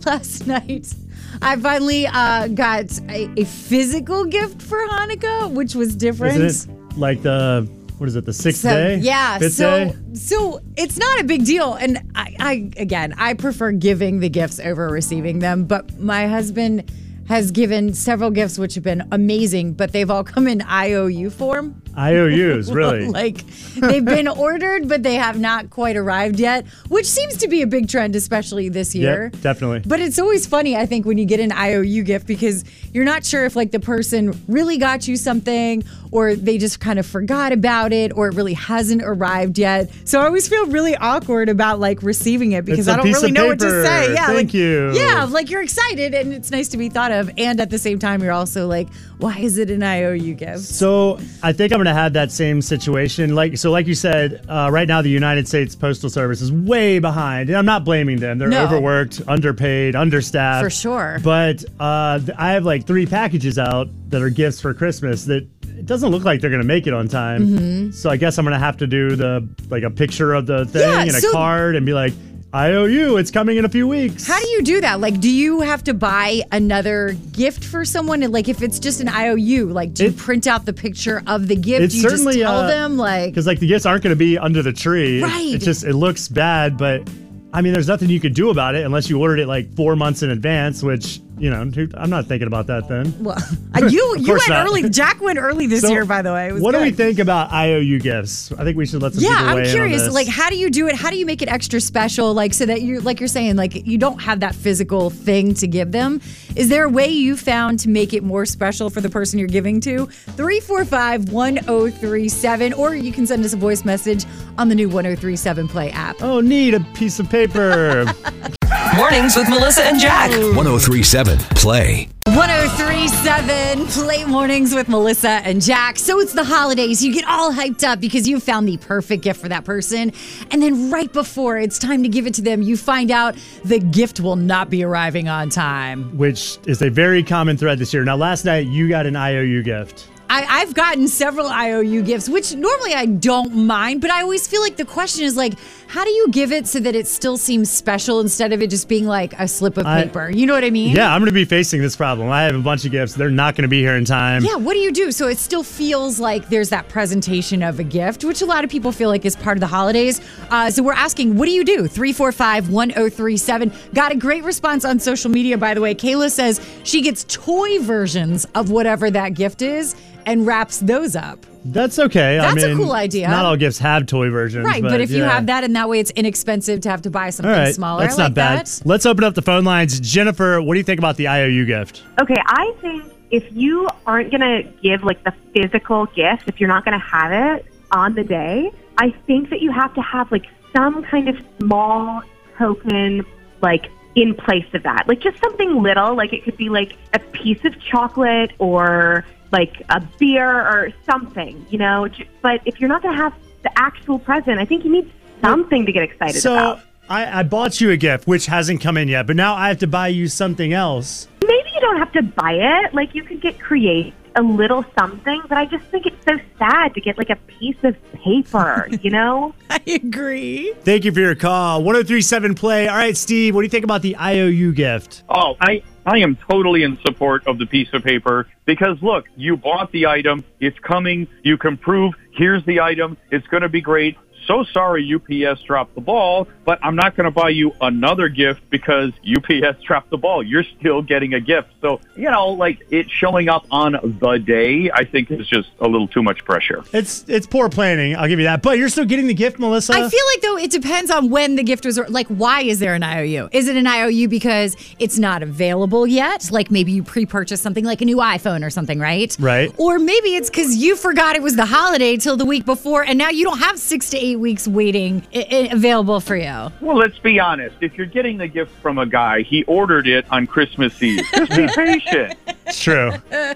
last 0.06 0.46
night, 0.46 0.94
I 1.42 1.56
finally 1.56 2.06
uh, 2.06 2.48
got 2.48 2.98
a, 3.10 3.28
a 3.36 3.44
physical 3.44 4.24
gift 4.24 4.62
for 4.62 4.78
Hanukkah, 4.88 5.52
which 5.52 5.74
was 5.74 5.94
different. 5.94 6.40
Isn't 6.40 6.70
it 6.72 6.96
like 6.96 7.20
the 7.20 7.68
what 7.98 8.08
is 8.08 8.16
it? 8.16 8.24
The 8.24 8.32
sixth 8.32 8.60
So, 8.62 8.70
day? 8.70 8.96
Yeah. 8.98 9.38
Fifth 9.38 9.54
so 9.54 9.70
day? 9.86 9.94
so 10.14 10.60
it's 10.76 10.98
not 10.98 11.20
a 11.20 11.24
big 11.24 11.44
deal. 11.44 11.74
And 11.74 11.98
I, 12.14 12.36
I 12.38 12.52
again 12.76 13.14
I 13.18 13.34
prefer 13.34 13.72
giving 13.72 14.20
the 14.20 14.28
gifts 14.28 14.60
over 14.60 14.88
receiving 14.88 15.38
them. 15.40 15.64
But 15.64 15.98
my 15.98 16.26
husband 16.26 16.90
has 17.28 17.50
given 17.50 17.92
several 17.92 18.30
gifts 18.30 18.58
which 18.58 18.74
have 18.74 18.84
been 18.84 19.06
amazing, 19.10 19.72
but 19.72 19.92
they've 19.92 20.10
all 20.10 20.22
come 20.24 20.46
in 20.46 20.62
IOU 20.62 21.30
form. 21.30 21.82
IOUs, 21.96 22.70
really. 22.72 23.08
like 23.16 23.44
they've 23.74 24.04
been 24.04 24.28
ordered, 24.28 24.88
but 24.88 25.02
they 25.02 25.14
have 25.14 25.38
not 25.38 25.70
quite 25.70 25.96
arrived 25.96 26.38
yet, 26.38 26.66
which 26.88 27.06
seems 27.06 27.36
to 27.38 27.48
be 27.48 27.62
a 27.62 27.66
big 27.66 27.88
trend, 27.88 28.14
especially 28.16 28.68
this 28.68 28.94
year. 28.94 29.30
Yep, 29.32 29.42
definitely. 29.42 29.82
But 29.86 30.00
it's 30.00 30.18
always 30.18 30.46
funny, 30.46 30.76
I 30.76 30.86
think, 30.86 31.06
when 31.06 31.18
you 31.18 31.24
get 31.24 31.40
an 31.40 31.52
IOU 31.52 32.02
gift 32.02 32.26
because 32.26 32.64
you're 32.92 33.04
not 33.04 33.24
sure 33.24 33.44
if 33.44 33.56
like 33.56 33.70
the 33.70 33.80
person 33.80 34.38
really 34.48 34.78
got 34.78 35.08
you 35.08 35.16
something 35.16 35.84
or 36.12 36.34
they 36.34 36.58
just 36.58 36.80
kind 36.80 36.98
of 36.98 37.06
forgot 37.06 37.52
about 37.52 37.92
it 37.92 38.12
or 38.16 38.28
it 38.28 38.34
really 38.34 38.54
hasn't 38.54 39.02
arrived 39.02 39.58
yet. 39.58 39.90
So 40.04 40.20
I 40.20 40.26
always 40.26 40.48
feel 40.48 40.66
really 40.66 40.96
awkward 40.96 41.48
about 41.48 41.80
like 41.80 42.02
receiving 42.02 42.52
it 42.52 42.64
because 42.64 42.88
I 42.88 42.96
don't 42.96 43.06
really 43.06 43.32
know 43.32 43.46
what 43.46 43.58
to 43.60 43.84
say. 43.84 44.12
Yeah, 44.12 44.26
Thank 44.26 44.48
like, 44.48 44.54
you. 44.54 44.92
Yeah, 44.92 45.24
like 45.24 45.50
you're 45.50 45.62
excited 45.62 46.14
and 46.14 46.32
it's 46.32 46.50
nice 46.50 46.68
to 46.68 46.76
be 46.76 46.88
thought 46.88 47.12
of, 47.12 47.30
and 47.36 47.60
at 47.60 47.70
the 47.70 47.78
same 47.78 47.98
time 47.98 48.22
you're 48.22 48.32
also 48.32 48.66
like, 48.66 48.88
why 49.18 49.38
is 49.38 49.58
it 49.58 49.70
an 49.70 49.82
IOU 49.82 50.34
gift? 50.34 50.60
So 50.60 51.18
I 51.42 51.52
think 51.52 51.72
I'm 51.72 51.85
have 51.94 52.12
that 52.14 52.30
same 52.32 52.62
situation. 52.62 53.34
Like 53.34 53.58
so, 53.58 53.70
like 53.70 53.86
you 53.86 53.94
said, 53.94 54.44
uh, 54.48 54.68
right 54.72 54.86
now 54.88 55.02
the 55.02 55.08
United 55.10 55.48
States 55.48 55.74
Postal 55.74 56.10
Service 56.10 56.40
is 56.40 56.50
way 56.52 56.98
behind, 56.98 57.48
and 57.48 57.56
I'm 57.58 57.66
not 57.66 57.84
blaming 57.84 58.18
them. 58.18 58.38
They're 58.38 58.48
No. 58.48 58.64
overworked, 58.64 59.22
underpaid, 59.28 59.94
understaffed, 59.96 60.64
For 60.64 60.70
sure. 60.70 61.18
But 61.22 61.64
uh, 61.80 62.20
I 62.38 62.52
have 62.52 62.64
like 62.64 62.86
three 62.86 63.06
packages 63.06 63.58
out 63.58 63.88
that 64.10 64.22
are 64.22 64.30
gifts 64.30 64.60
for 64.60 64.72
Christmas 64.74 65.24
that. 65.26 65.46
It 65.78 65.84
doesn't 65.84 66.08
look 66.10 66.24
like 66.24 66.40
they're 66.40 66.48
going 66.48 66.62
to 66.62 66.66
make 66.66 66.86
it 66.86 66.94
on 66.94 67.06
time. 67.06 67.46
Mm-hmm. 67.48 67.90
So 67.90 68.08
I 68.08 68.16
guess 68.16 68.38
I'm 68.38 68.46
going 68.46 68.54
to 68.54 68.58
have 68.64 68.78
to 68.78 68.86
do 68.86 69.14
the 69.14 69.46
like 69.68 69.82
a 69.82 69.90
picture 69.90 70.32
of 70.32 70.46
the 70.46 70.64
thing 70.64 70.80
Yeah, 70.80 71.00
and 71.02 71.10
a 71.10 71.20
so- 71.20 71.32
card 71.32 71.76
and 71.76 71.84
be 71.84 71.92
like, 71.92 72.14
I 72.52 72.72
owe 72.72 72.84
you. 72.86 73.16
It's 73.18 73.30
coming 73.30 73.58
in 73.58 73.64
a 73.64 73.68
few 73.68 73.86
weeks. 73.86 74.26
How 74.26 74.40
do 74.40 74.48
you 74.48 74.62
do 74.62 74.80
that? 74.80 75.00
Like, 75.00 75.20
do 75.20 75.28
you 75.30 75.60
have 75.60 75.84
to 75.84 75.94
buy 75.94 76.42
another 76.52 77.14
gift 77.32 77.62
for 77.64 77.84
someone? 77.84 78.22
And 78.22 78.32
like, 78.32 78.48
if 78.48 78.62
it's 78.62 78.78
just 78.78 79.00
an 79.00 79.08
IOU, 79.08 79.66
like, 79.66 79.92
do 79.92 80.04
you 80.04 80.10
It- 80.10 80.16
print 80.16 80.46
out 80.46 80.64
the 80.64 80.72
picture 80.72 81.22
of 81.26 81.48
the 81.48 81.56
gift? 81.56 81.82
It's 81.82 81.94
do 81.94 82.00
you 82.00 82.08
certainly, 82.08 82.34
just 82.34 82.44
tell 82.46 82.60
uh, 82.60 82.66
them 82.66 82.96
like, 82.96 83.30
because 83.32 83.46
like 83.46 83.58
the 83.58 83.66
gifts 83.66 83.84
aren't 83.84 84.02
going 84.04 84.12
to 84.12 84.18
be 84.18 84.38
under 84.38 84.62
the 84.62 84.72
tree. 84.72 85.18
It- 85.20 85.24
Right. 85.24 85.54
It, 85.54 85.58
just 85.62 85.84
it 85.84 85.94
looks 85.94 86.28
bad, 86.28 86.78
but 86.78 87.06
I 87.52 87.60
mean, 87.60 87.72
there's 87.74 87.88
nothing 87.88 88.08
you 88.08 88.20
could 88.20 88.34
do 88.34 88.48
about 88.50 88.74
it 88.74 88.86
unless 88.86 89.10
you 89.10 89.20
ordered 89.20 89.40
it 89.40 89.48
like 89.48 89.74
four 89.74 89.94
months 89.96 90.22
in 90.22 90.30
advance. 90.30 90.82
Which 90.82 91.20
you 91.38 91.50
know, 91.50 91.60
I'm 91.94 92.10
not 92.10 92.26
thinking 92.26 92.46
about 92.46 92.66
that 92.68 92.88
then. 92.88 93.14
well, 93.22 93.36
you 93.90 94.16
you 94.18 94.32
went 94.32 94.48
not. 94.48 94.66
early. 94.66 94.88
Jack 94.88 95.20
went 95.20 95.38
early 95.38 95.66
this 95.66 95.82
So, 95.82 95.88
year, 95.90 96.04
by 96.04 96.22
the 96.22 96.32
way. 96.32 96.48
It 96.48 96.52
was 96.54 96.62
what 96.62 96.72
do 96.72 96.80
we 96.80 96.90
think 96.90 97.18
about 97.18 97.52
IOU 97.52 98.00
gifts? 98.00 98.52
I 98.52 98.64
think 98.64 98.76
we 98.76 98.86
should 98.86 99.02
let 99.02 99.14
some 99.14 99.22
Yeah, 99.24 99.36
I'm 99.38 99.56
weigh 99.56 99.62
in 99.62 99.66
on 99.68 99.72
curious. 99.74 100.10
Like, 100.12 100.28
how 100.28 100.48
do 100.50 100.56
you 100.56 100.70
do 100.70 100.86
it? 100.88 100.94
How 100.96 101.10
do 101.10 101.16
you 101.16 101.26
make 101.26 101.42
it 101.42 101.48
extra 101.48 101.80
special? 101.80 102.32
Like, 102.34 102.54
so 102.54 102.64
that 102.66 102.82
you're, 102.82 103.00
like 103.00 103.20
you're 103.20 103.28
saying, 103.28 103.56
like 103.56 103.86
you 103.86 103.98
don't 103.98 104.18
have 104.20 104.40
that 104.40 104.54
physical 104.54 105.10
thing 105.10 105.52
to 105.54 105.66
give 105.66 105.92
them. 105.92 106.20
Is 106.56 106.68
there 106.70 106.84
a 106.84 106.88
way 106.88 107.08
you 107.08 107.36
found 107.36 107.78
to 107.80 107.88
make 107.90 108.14
it 108.14 108.22
more 108.22 108.46
special 108.46 108.88
for 108.88 109.00
the 109.02 109.10
person 109.10 109.38
you're 109.38 109.46
giving 109.48 109.80
to? 109.82 110.06
345 110.06 111.30
1037, 111.32 112.72
or 112.72 112.94
you 112.94 113.12
can 113.12 113.26
send 113.26 113.44
us 113.44 113.52
a 113.52 113.56
voice 113.56 113.84
message 113.84 114.24
on 114.56 114.68
the 114.68 114.74
new 114.74 114.88
1037 114.88 115.68
Play 115.68 115.90
app. 115.90 116.16
oh, 116.22 116.40
need 116.40 116.72
a 116.74 116.80
piece 116.94 117.18
of 117.18 117.28
paper. 117.28 118.06
Mornings 118.96 119.36
with 119.36 119.48
Melissa 119.48 119.84
and 119.84 120.00
Jack. 120.00 120.30
1037 120.30 121.38
Play. 121.56 122.08
1037 122.26 123.86
Play 123.86 124.24
Mornings 124.24 124.74
with 124.74 124.88
Melissa 124.88 125.28
and 125.28 125.62
Jack. 125.62 125.98
So 125.98 126.18
it's 126.18 126.32
the 126.32 126.44
holidays. 126.44 127.04
You 127.04 127.12
get 127.12 127.24
all 127.26 127.52
hyped 127.52 127.84
up 127.84 128.00
because 128.00 128.26
you 128.26 128.40
found 128.40 128.68
the 128.68 128.76
perfect 128.78 129.22
gift 129.22 129.40
for 129.40 129.48
that 129.48 129.64
person. 129.64 130.12
And 130.50 130.62
then 130.62 130.90
right 130.90 131.12
before 131.12 131.58
it's 131.58 131.78
time 131.78 132.02
to 132.02 132.08
give 132.08 132.26
it 132.26 132.34
to 132.34 132.42
them, 132.42 132.62
you 132.62 132.76
find 132.76 133.10
out 133.10 133.36
the 133.64 133.78
gift 133.78 134.20
will 134.20 134.36
not 134.36 134.70
be 134.70 134.82
arriving 134.82 135.28
on 135.28 135.50
time. 135.50 136.16
which 136.16 136.58
is 136.66 136.82
a 136.82 136.90
very 136.90 137.22
common 137.22 137.56
thread 137.56 137.78
this 137.78 137.94
year. 137.94 138.04
Now, 138.04 138.16
last 138.16 138.44
night 138.44 138.66
you 138.66 138.88
got 138.88 139.06
an 139.06 139.16
IOU 139.16 139.62
gift. 139.62 140.08
I, 140.28 140.44
I've 140.60 140.74
gotten 140.74 141.08
several 141.08 141.46
IOU 141.46 142.02
gifts, 142.02 142.28
which 142.28 142.54
normally 142.54 142.94
I 142.94 143.06
don't 143.06 143.54
mind, 143.54 144.00
but 144.00 144.10
I 144.10 144.22
always 144.22 144.46
feel 144.46 144.60
like 144.60 144.76
the 144.76 144.84
question 144.84 145.24
is 145.24 145.36
like, 145.36 145.54
how 145.88 146.04
do 146.04 146.10
you 146.10 146.28
give 146.30 146.50
it 146.52 146.66
so 146.66 146.80
that 146.80 146.96
it 146.96 147.06
still 147.06 147.36
seems 147.36 147.70
special 147.70 148.18
instead 148.20 148.52
of 148.52 148.60
it 148.60 148.70
just 148.70 148.88
being 148.88 149.06
like 149.06 149.32
a 149.38 149.46
slip 149.46 149.76
of 149.76 149.86
I- 149.86 150.04
paper? 150.04 150.28
you 150.30 150.46
know 150.46 150.54
what 150.54 150.64
I 150.64 150.70
mean? 150.70 150.96
Yeah, 150.96 151.14
I'm 151.14 151.20
going 151.20 151.30
to 151.30 151.32
be 151.32 151.44
facing 151.44 151.80
this 151.80 151.94
problem. 151.94 152.28
I 152.28 152.42
have 152.42 152.56
a 152.56 152.60
bunch 152.60 152.84
of 152.84 152.90
gifts. 152.90 153.14
They're 153.14 153.30
not 153.30 153.54
going 153.54 153.62
to 153.62 153.68
be 153.68 153.80
here 153.80 153.94
in 153.94 154.04
time. 154.04 154.44
Yeah, 154.44 154.56
what 154.56 154.74
do 154.74 154.80
you 154.80 154.92
do? 154.92 155.12
So 155.12 155.28
it 155.28 155.38
still 155.38 155.62
feels 155.62 156.18
like 156.18 156.48
there's 156.48 156.70
that 156.70 156.88
presentation 156.88 157.62
of 157.62 157.78
a 157.78 157.84
gift, 157.84 158.24
which 158.24 158.42
a 158.42 158.46
lot 158.46 158.64
of 158.64 158.70
people 158.70 158.90
feel 158.90 159.08
like 159.08 159.24
is 159.24 159.36
part 159.36 159.56
of 159.56 159.60
the 159.60 159.66
holidays. 159.68 160.20
Uh, 160.50 160.70
so 160.70 160.82
we're 160.82 160.92
asking, 160.92 161.36
what 161.36 161.46
do 161.46 161.52
you 161.52 161.64
do? 161.64 161.86
345 161.86 162.70
1037. 162.70 163.72
Got 163.94 164.12
a 164.12 164.16
great 164.16 164.42
response 164.42 164.84
on 164.84 164.98
social 164.98 165.30
media, 165.30 165.56
by 165.56 165.74
the 165.74 165.80
way. 165.80 165.94
Kayla 165.94 166.30
says 166.30 166.60
she 166.82 167.00
gets 167.00 167.24
toy 167.28 167.78
versions 167.78 168.44
of 168.56 168.70
whatever 168.70 169.10
that 169.10 169.34
gift 169.34 169.62
is 169.62 169.94
and 170.26 170.46
wraps 170.46 170.78
those 170.80 171.16
up. 171.16 171.46
That's 171.64 171.98
okay. 171.98 172.38
I 172.38 172.52
That's 172.54 172.64
a 172.64 172.74
cool 172.76 172.92
idea. 172.92 173.28
Not 173.28 173.44
all 173.44 173.56
gifts 173.56 173.78
have 173.78 174.06
toy 174.06 174.30
versions. 174.30 174.64
Right, 174.64 174.82
but, 174.82 175.00
if 175.00 175.10
you 175.10 175.22
have 175.22 175.46
that 175.46 175.64
and 175.64 175.74
that 175.74 175.88
way 175.88 176.00
it's 176.00 176.10
inexpensive 176.12 176.80
to 176.80 176.90
have 176.90 177.02
to 177.02 177.10
buy 177.10 177.30
something 177.30 177.52
All 177.52 177.58
right, 177.58 177.74
smaller. 177.74 178.02
that's 178.02 178.18
I 178.18 178.22
not 178.22 178.24
like 178.24 178.34
bad. 178.34 178.66
that. 178.66 178.82
Let's 178.84 179.06
open 179.06 179.24
up 179.24 179.34
the 179.34 179.42
phone 179.42 179.64
lines. 179.64 179.98
Jennifer, 180.00 180.60
what 180.60 180.74
do 180.74 180.78
you 180.78 180.84
think 180.84 180.98
about 180.98 181.16
the 181.16 181.28
IOU 181.28 181.64
gift? 181.66 182.02
Okay, 182.20 182.40
I 182.46 182.72
think 182.80 183.04
if 183.30 183.44
you 183.52 183.88
aren't 184.06 184.30
going 184.30 184.40
to 184.40 184.70
give 184.82 185.02
like 185.02 185.22
the 185.24 185.32
physical 185.54 186.06
gift, 186.06 186.44
if 186.46 186.60
you're 186.60 186.68
not 186.68 186.84
going 186.84 186.98
to 186.98 187.04
have 187.04 187.32
it 187.32 187.66
on 187.90 188.14
the 188.14 188.24
day, 188.24 188.70
I 188.98 189.10
think 189.26 189.50
that 189.50 189.60
you 189.60 189.72
have 189.72 189.94
to 189.94 190.02
have 190.02 190.30
like 190.30 190.46
some 190.74 191.02
kind 191.04 191.28
of 191.28 191.36
small 191.58 192.22
token, 192.58 193.24
like 193.60 193.86
in 194.14 194.34
place 194.34 194.66
of 194.72 194.82
that. 194.84 195.06
Like 195.08 195.20
just 195.20 195.38
something 195.40 195.82
little, 195.82 196.14
like 196.14 196.32
it 196.32 196.44
could 196.44 196.56
be 196.56 196.68
like 196.68 196.96
a 197.12 197.18
piece 197.18 197.64
of 197.64 197.78
chocolate 197.80 198.52
or 198.58 199.24
like 199.52 199.82
a 199.88 200.00
beer 200.18 200.48
or 200.50 200.92
something, 201.08 201.64
you 201.70 201.78
know. 201.78 202.08
But 202.42 202.60
if 202.64 202.80
you're 202.80 202.88
not 202.88 203.02
going 203.02 203.16
to 203.16 203.22
have 203.22 203.34
the 203.62 203.70
actual 203.78 204.18
present, 204.18 204.58
I 204.58 204.64
think 204.64 204.84
you 204.84 204.92
need 204.92 205.12
something 205.42 205.86
to 205.86 205.92
get 205.92 206.02
excited 206.02 206.40
So 206.40 206.52
about. 206.52 206.80
I, 207.08 207.40
I 207.40 207.42
bought 207.44 207.80
you 207.80 207.90
a 207.90 207.96
gift, 207.96 208.26
which 208.26 208.46
hasn't 208.46 208.80
come 208.80 208.96
in 208.96 209.06
yet, 209.08 209.26
but 209.28 209.36
now 209.36 209.54
I 209.54 209.68
have 209.68 209.78
to 209.78 209.86
buy 209.86 210.08
you 210.08 210.26
something 210.26 210.72
else. 210.72 211.28
maybe 211.46 211.70
you 211.72 211.80
don't 211.80 211.98
have 211.98 212.10
to 212.12 212.22
buy 212.22 212.52
it. 212.54 212.94
Like 212.94 213.14
you 213.14 213.22
could 213.22 213.40
get 213.40 213.60
create 213.60 214.12
a 214.34 214.42
little 214.42 214.84
something, 214.98 215.40
but 215.48 215.56
I 215.56 215.64
just 215.66 215.84
think 215.86 216.04
it's 216.04 216.24
so 216.26 216.36
sad 216.58 216.94
to 216.94 217.00
get 217.00 217.16
like 217.16 217.30
a 217.30 217.36
piece 217.46 217.76
of 217.84 217.96
paper, 218.12 218.88
you 219.02 219.10
know? 219.10 219.54
I 219.70 219.80
agree. 219.86 220.74
Thank 220.80 221.04
you 221.04 221.12
for 221.12 221.20
your 221.20 221.34
call. 221.36 221.82
1037 221.84 222.54
Play. 222.54 222.88
All 222.88 222.96
right, 222.96 223.16
Steve, 223.16 223.54
what 223.54 223.62
do 223.62 223.66
you 223.66 223.70
think 223.70 223.84
about 223.84 224.02
the 224.02 224.16
IOU 224.16 224.72
gift? 224.74 225.22
Oh, 225.28 225.56
I, 225.60 225.82
I 226.06 226.18
am 226.18 226.38
totally 226.48 226.84
in 226.84 226.98
support 227.04 227.44
of 227.48 227.58
the 227.58 227.66
piece 227.66 227.88
of 227.92 228.04
paper 228.04 228.46
because 228.64 228.96
look, 229.02 229.24
you 229.36 229.56
bought 229.56 229.90
the 229.90 230.06
item. 230.06 230.44
It's 230.60 230.78
coming. 230.78 231.26
You 231.42 231.58
can 231.58 231.76
prove 231.76 232.14
here's 232.32 232.64
the 232.64 232.80
item. 232.80 233.16
It's 233.32 233.46
going 233.48 233.64
to 233.64 233.68
be 233.68 233.80
great. 233.80 234.16
So 234.46 234.64
sorry 234.64 235.12
UPS 235.14 235.62
dropped 235.62 235.94
the 235.94 236.00
ball, 236.00 236.46
but 236.64 236.78
I'm 236.82 236.94
not 236.94 237.16
going 237.16 237.24
to 237.24 237.30
buy 237.30 237.48
you 237.50 237.72
another 237.80 238.28
gift 238.28 238.68
because 238.70 239.12
UPS 239.26 239.82
dropped 239.82 240.10
the 240.10 240.16
ball. 240.16 240.42
You're 240.42 240.64
still 240.78 241.02
getting 241.02 241.34
a 241.34 241.40
gift. 241.40 241.68
So, 241.80 242.00
you 242.14 242.30
know, 242.30 242.48
like 242.48 242.86
it 242.90 243.10
showing 243.10 243.48
up 243.48 243.66
on 243.70 243.92
the 243.92 244.38
day, 244.38 244.90
I 244.92 245.04
think 245.04 245.30
is 245.30 245.48
just 245.48 245.70
a 245.80 245.88
little 245.88 246.08
too 246.08 246.22
much 246.22 246.44
pressure. 246.44 246.84
It's 246.92 247.24
it's 247.28 247.46
poor 247.46 247.68
planning. 247.68 248.16
I'll 248.16 248.28
give 248.28 248.38
you 248.38 248.44
that. 248.44 248.62
But 248.62 248.78
you're 248.78 248.88
still 248.88 249.04
getting 249.04 249.26
the 249.26 249.34
gift, 249.34 249.58
Melissa. 249.58 249.92
I 249.92 250.08
feel 250.08 250.26
like 250.34 250.40
though 250.42 250.58
it 250.58 250.70
depends 250.70 251.10
on 251.10 251.30
when 251.30 251.56
the 251.56 251.62
gift 251.62 251.84
was 251.84 251.98
like 252.08 252.28
why 252.28 252.62
is 252.62 252.78
there 252.78 252.94
an 252.94 253.02
IOU? 253.02 253.48
Is 253.52 253.68
it 253.68 253.76
an 253.76 253.86
IOU 253.86 254.28
because 254.28 254.76
it's 254.98 255.18
not 255.18 255.42
available 255.42 256.06
yet? 256.06 256.50
Like 256.50 256.70
maybe 256.70 256.92
you 256.92 257.02
pre-purchased 257.02 257.62
something 257.62 257.84
like 257.84 258.00
a 258.00 258.04
new 258.04 258.18
iPhone 258.18 258.64
or 258.64 258.70
something, 258.70 258.98
right? 258.98 259.36
Right. 259.40 259.72
Or 259.76 259.98
maybe 259.98 260.36
it's 260.36 260.50
cuz 260.50 260.76
you 260.76 260.96
forgot 260.96 261.36
it 261.36 261.42
was 261.42 261.56
the 261.56 261.66
holiday 261.66 262.16
till 262.16 262.36
the 262.36 262.44
week 262.44 262.64
before 262.64 263.02
and 263.02 263.18
now 263.18 263.30
you 263.30 263.44
don't 263.44 263.58
have 263.58 263.78
6 263.78 264.10
to 264.10 264.16
8 264.16 264.35
weeks 264.38 264.66
waiting 264.68 265.26
i- 265.34 265.46
i- 265.50 265.68
available 265.72 266.20
for 266.20 266.36
you. 266.36 266.70
Well, 266.80 266.96
let's 266.96 267.18
be 267.18 267.40
honest. 267.40 267.76
If 267.80 267.94
you're 267.96 268.06
getting 268.06 268.38
the 268.38 268.48
gift 268.48 268.72
from 268.82 268.98
a 268.98 269.06
guy, 269.06 269.42
he 269.42 269.64
ordered 269.64 270.06
it 270.06 270.26
on 270.30 270.46
Christmas 270.46 271.02
Eve. 271.02 271.24
Just 271.34 271.50
be 271.56 271.66
patient. 271.74 272.34
it's 272.66 272.80
true. 272.80 273.12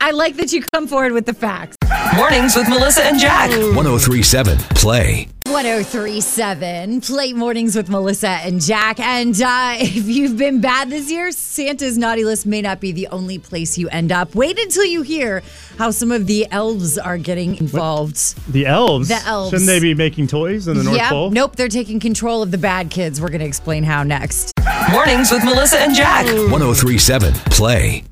I 0.00 0.10
like 0.10 0.36
that 0.36 0.52
you 0.52 0.62
come 0.72 0.88
forward 0.88 1.12
with 1.12 1.24
the 1.26 1.34
facts. 1.34 1.76
Mornings 2.16 2.56
with 2.56 2.68
Melissa 2.68 3.04
and 3.04 3.18
Jack. 3.20 3.50
1037 3.50 4.58
Play. 4.74 5.28
1037 5.52 7.00
Play 7.00 7.32
Mornings 7.32 7.74
with 7.74 7.88
Melissa 7.90 8.28
and 8.28 8.60
Jack. 8.60 9.00
And 9.00 9.34
uh, 9.42 9.74
if 9.80 10.06
you've 10.06 10.36
been 10.36 10.60
bad 10.60 10.90
this 10.90 11.10
year, 11.10 11.32
Santa's 11.32 11.98
naughty 11.98 12.24
list 12.24 12.46
may 12.46 12.62
not 12.62 12.80
be 12.80 12.92
the 12.92 13.08
only 13.08 13.38
place 13.38 13.76
you 13.76 13.88
end 13.88 14.12
up. 14.12 14.34
Wait 14.36 14.58
until 14.58 14.84
you 14.84 15.02
hear 15.02 15.42
how 15.76 15.90
some 15.90 16.12
of 16.12 16.26
the 16.26 16.46
elves 16.52 16.98
are 16.98 17.18
getting 17.18 17.56
involved. 17.56 18.36
The 18.52 18.66
elves. 18.66 19.08
The 19.08 19.20
elves. 19.26 19.50
Shouldn't 19.50 19.66
they 19.66 19.80
be 19.80 19.94
making 19.94 20.28
toys 20.28 20.68
in 20.68 20.76
the 20.76 20.84
North 20.84 20.96
Yep. 20.96 21.08
Pole? 21.10 21.30
Nope, 21.30 21.56
they're 21.56 21.68
taking 21.68 21.98
control 21.98 22.42
of 22.42 22.52
the 22.52 22.58
bad 22.58 22.90
kids. 22.90 23.20
We're 23.20 23.28
going 23.28 23.40
to 23.40 23.46
explain 23.46 23.82
how 23.82 24.02
next. 24.04 24.52
Mornings 24.92 25.32
with 25.32 25.44
Melissa 25.44 25.80
and 25.80 25.94
Jack. 25.94 26.26
1037 26.26 27.32
Play. 27.50 28.04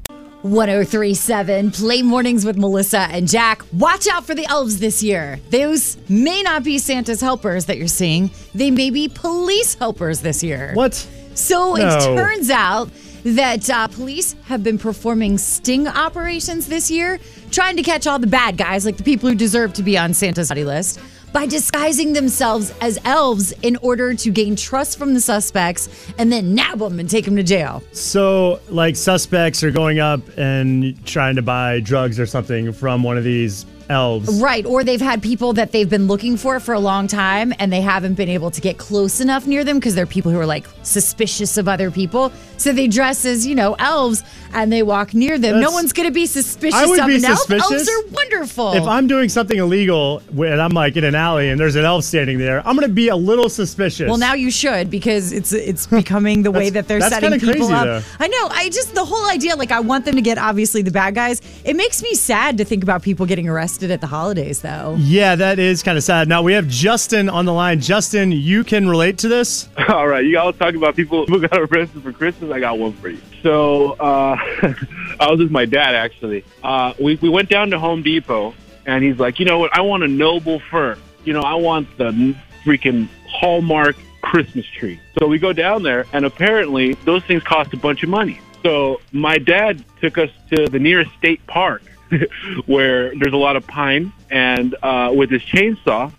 1037 0.43 1.73
Play 1.73 2.03
Mornings 2.03 2.45
with 2.45 2.57
Melissa 2.57 3.01
and 3.11 3.27
Jack. 3.29 3.63
Watch 3.73 4.07
out 4.07 4.25
for 4.25 4.35
the 4.35 4.47
elves 4.47 4.79
this 4.79 5.03
year. 5.03 5.41
Those 5.51 5.97
may 6.09 6.43
not 6.43 6.63
be 6.63 6.79
Santa's 6.79 7.21
helpers 7.21 7.67
that 7.67 7.77
you're 7.77 7.89
seeing, 7.89 8.31
they 8.55 8.71
may 8.71 8.91
be 8.91 9.09
police 9.09 9.75
helpers 9.75 10.21
this 10.21 10.43
year. 10.45 10.71
What? 10.75 10.95
So 11.35 11.75
No. 11.75 11.87
it 11.89 12.17
turns 12.17 12.51
out 12.51 12.89
that 13.25 13.69
uh, 13.69 13.89
police 13.89 14.35
have 14.45 14.63
been 14.63 14.79
performing 14.79 15.39
sting 15.39 15.89
operations 15.89 16.69
this 16.69 16.89
year, 16.89 17.19
trying 17.51 17.77
to 17.77 17.83
catch 17.83 18.07
all 18.07 18.19
the 18.21 18.27
bad 18.29 18.57
guys, 18.57 18.85
like 18.87 18.97
the 18.97 19.03
people 19.03 19.29
who 19.29 19.35
deserve 19.35 19.73
to 19.75 19.83
be 19.83 19.99
on 19.99 20.15
Santa's 20.15 20.51
naughty 20.51 20.65
list, 20.65 21.01
by 21.33 21.47
disguising 21.47 22.13
themselves 22.13 22.73
as 22.81 22.99
elves 23.05 23.53
in 23.63 23.77
order 23.77 24.15
to 24.15 24.31
gain 24.31 24.57
trust 24.57 24.99
from 24.99 25.15
the 25.15 25.21
suspects 25.21 25.89
and 26.19 26.33
then 26.33 26.55
nab 26.55 26.79
them 26.79 26.99
and 26.99 27.09
take 27.09 27.25
them 27.25 27.37
to 27.37 27.43
jail. 27.43 27.83
So, 27.93 28.61
like, 28.69 28.97
suspects 28.97 29.63
are 29.63 29.71
going 29.71 29.99
up 29.99 30.21
and 30.37 31.05
trying 31.07 31.37
to 31.37 31.43
buy 31.43 31.81
drugs 31.81 32.19
or 32.19 32.27
something 32.27 32.73
from 32.73 33.03
one 33.03 33.17
of 33.17 33.25
these 33.25 33.67
elves. 33.89 34.41
Right. 34.41 34.65
Or 34.67 34.85
they've 34.85 35.01
had 35.01 35.23
people 35.23 35.53
that 35.55 35.73
they've 35.73 35.89
been 35.89 36.07
looking 36.07 36.37
for 36.37 36.61
for 36.61 36.75
a 36.75 36.81
long 36.81 37.07
time 37.07 37.53
and 37.59 37.73
they 37.73 37.81
haven't 37.81 38.15
been 38.15 38.29
able 38.29 38.51
to 38.51 38.61
get 38.61 38.79
close 38.79 39.21
enough 39.21 39.47
near 39.47 39.65
them 39.65 39.79
because 39.79 39.95
they're 39.95 40.07
people 40.07 40.33
who 40.33 40.39
are 40.39 40.47
like 40.47 40.67
suspicious 40.83 41.57
of 41.57 41.69
other 41.69 41.91
people. 41.91 42.33
So 42.57 42.73
they 42.73 42.89
dress 42.89 43.25
as, 43.25 43.47
you 43.47 43.55
know, 43.55 43.75
elves 43.79 44.23
and 44.53 44.73
they 44.73 44.83
walk 44.83 45.15
near 45.15 45.39
them. 45.39 45.61
no 45.61 45.71
one's 45.71 45.93
going 45.93 46.09
to 46.09 46.13
be 46.13 46.27
suspicious 46.27 46.79
I 46.79 46.87
would 46.87 46.99
of 47.01 47.07
be 47.07 47.17
an 47.17 47.25
elf. 47.25 47.39
suspicious. 47.39 47.71
Elves 47.71 47.89
are 47.89 48.11
wonderful. 48.11 48.73
If 48.73 48.85
I'm 48.85 49.07
doing 49.07 49.29
something 49.29 49.59
illegal 49.59 50.23
and 50.31 50.61
I'm 50.61 50.73
like 50.73 50.97
in 50.97 51.05
an 51.05 51.15
alley 51.15 51.51
and 51.51 51.61
there's 51.61 51.77
an 51.77 51.85
elf 51.85 52.05
standing 52.05 52.39
there, 52.39 52.67
I'm 52.67 52.77
going 52.77 52.89
to 52.89 52.95
be 52.95 53.09
a 53.09 53.17
little 53.17 53.49
suspicious. 53.49 54.09
well, 54.09 54.19
now 54.19 54.35
you 54.35 54.51
should 54.51 54.91
because 54.91 55.33
it's 55.33 55.53
it's 55.53 55.87
becoming 55.87 56.43
the 56.43 56.51
way 56.59 56.71
that 56.71 56.89
they're 56.89 56.99
that's 56.99 57.15
setting 57.15 57.33
people 57.39 57.53
crazy, 57.53 57.73
up. 57.73 57.85
though. 57.85 58.03
I 58.19 58.29
know. 58.29 58.49
I 58.51 58.69
just 58.71 58.95
the 58.95 59.05
whole 59.05 59.29
idea, 59.31 59.55
like 59.55 59.71
I 59.71 59.81
want 59.81 60.05
them 60.05 60.17
to 60.17 60.23
get 60.23 60.39
obviously 60.39 60.83
the 60.83 60.91
bad 60.91 61.15
guys. 61.15 61.41
It 61.65 61.77
makes 61.77 62.03
me 62.03 62.15
sad 62.15 62.59
to 62.59 62.65
think 62.65 62.83
about 62.83 63.03
people 63.03 63.25
getting 63.27 63.49
arrested 63.49 63.78
at 63.83 64.01
the 64.01 64.07
holidays, 64.07 64.61
though. 64.61 64.97
Yeah, 64.99 65.35
that 65.37 65.59
is 65.59 65.83
kind 65.83 65.97
of 65.97 66.05
sad. 66.05 66.29
Now 66.29 66.43
we 66.43 66.53
have 66.53 66.69
Justin 66.69 67.29
on 67.29 67.45
the 67.45 67.53
line. 67.53 67.81
Justin, 67.81 68.33
you 68.33 68.65
can 68.65 68.89
relate 68.89 69.19
to 69.19 69.29
this. 69.29 69.69
All 69.89 70.07
right, 70.07 70.25
you 70.25 70.39
all 70.39 70.53
talk 70.53 70.75
about 70.75 70.97
people 70.97 71.27
who 71.27 71.41
got 71.41 71.59
arrested 71.59 72.03
for 72.03 72.13
Christmas. 72.13 72.51
I 72.51 72.61
got 72.61 72.79
one 72.79 72.93
for 72.95 73.09
you. 73.09 73.21
So 73.43 73.93
uh, 73.93 74.37
I 75.21 75.31
was 75.31 75.39
with 75.39 75.51
my 75.51 75.65
dad 75.65 75.95
actually. 75.95 76.45
Uh, 76.63 76.95
we 77.01 77.17
we 77.17 77.29
went 77.29 77.49
down 77.49 77.71
to 77.71 77.79
Home 77.79 78.03
Depot, 78.03 78.55
and 78.87 79.05
he's 79.05 79.19
like, 79.19 79.39
you 79.39 79.47
know 79.47 79.59
what? 79.59 79.75
I 79.77 79.81
want 79.81 80.03
a 80.03 80.09
noble 80.09 80.61
fir. 80.61 80.99
You 81.25 81.33
know, 81.33 81.43
I 81.43 81.55
want 81.55 81.97
the 81.99 82.35
freaking 82.65 83.09
Hallmark 83.29 83.97
Christmas 84.23 84.67
tree. 84.67 85.01
So 85.19 85.27
we 85.27 85.39
go 85.39 85.53
down 85.53 85.83
there, 85.83 86.07
and 86.13 86.25
apparently 86.25 86.95
those 87.05 87.25
things 87.25 87.43
cost 87.43 87.73
a 87.73 87.77
bunch 87.77 88.03
of 88.03 88.09
money. 88.09 88.41
So 88.63 89.01
my 89.13 89.39
dad 89.39 89.85
took 90.01 90.19
us 90.19 90.31
to 90.51 90.67
the 90.67 90.79
nearest 90.79 91.11
state 91.19 91.45
park, 91.47 91.83
where 92.67 93.15
there's 93.17 93.33
a 93.33 93.39
lot 93.39 93.57
of 93.57 93.67
pine, 93.67 94.13
and 94.31 94.75
uh, 94.83 95.13
with 95.15 95.31
his 95.31 95.43
chainsaw, 95.43 96.13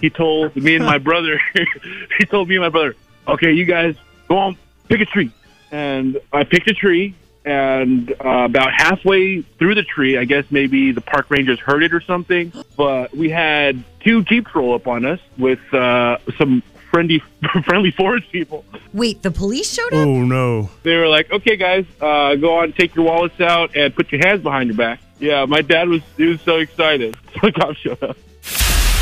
he 0.00 0.10
told 0.10 0.56
me 0.56 0.76
and 0.76 0.84
my 0.84 0.98
brother, 0.98 1.40
he 2.18 2.24
told 2.26 2.48
me 2.48 2.56
and 2.56 2.62
my 2.62 2.68
brother, 2.68 2.96
okay, 3.26 3.52
you 3.52 3.64
guys 3.64 3.96
go 4.28 4.38
on, 4.38 4.56
pick 4.88 5.00
a 5.00 5.06
tree. 5.06 5.30
And 5.70 6.18
I 6.32 6.44
picked 6.44 6.68
a 6.68 6.74
tree, 6.74 7.14
and 7.44 8.10
uh, 8.12 8.44
about 8.44 8.72
halfway 8.72 9.42
through 9.42 9.76
the 9.76 9.84
tree, 9.84 10.18
I 10.18 10.24
guess 10.24 10.44
maybe 10.50 10.92
the 10.92 11.00
park 11.00 11.30
rangers 11.30 11.60
heard 11.60 11.82
it 11.82 11.94
or 11.94 12.00
something, 12.00 12.52
but 12.76 13.14
we 13.16 13.30
had 13.30 13.82
two 14.00 14.24
Jeeps 14.24 14.54
roll 14.54 14.74
up 14.74 14.86
on 14.86 15.04
us 15.04 15.20
with 15.38 15.60
uh, 15.72 16.18
some 16.38 16.62
friendly, 16.90 17.22
friendly 17.64 17.92
forest 17.92 18.30
people. 18.30 18.64
Wait, 18.92 19.22
the 19.22 19.30
police 19.30 19.72
showed 19.72 19.92
up? 19.94 20.06
Oh 20.06 20.24
no. 20.24 20.70
They 20.82 20.96
were 20.96 21.08
like, 21.08 21.30
okay, 21.30 21.56
guys, 21.56 21.86
uh, 22.00 22.34
go 22.34 22.58
on, 22.58 22.72
take 22.72 22.94
your 22.94 23.04
wallets 23.06 23.40
out, 23.40 23.76
and 23.76 23.94
put 23.94 24.10
your 24.12 24.26
hands 24.26 24.42
behind 24.42 24.68
your 24.68 24.76
back. 24.76 25.00
Yeah, 25.20 25.44
my 25.46 25.60
dad 25.62 25.88
was, 25.88 26.02
he 26.16 26.24
was 26.26 26.40
so 26.42 26.56
excited. 26.58 27.16
The 27.42 27.52
cops 27.52 27.78
showed 27.78 28.02
up. 28.02 28.16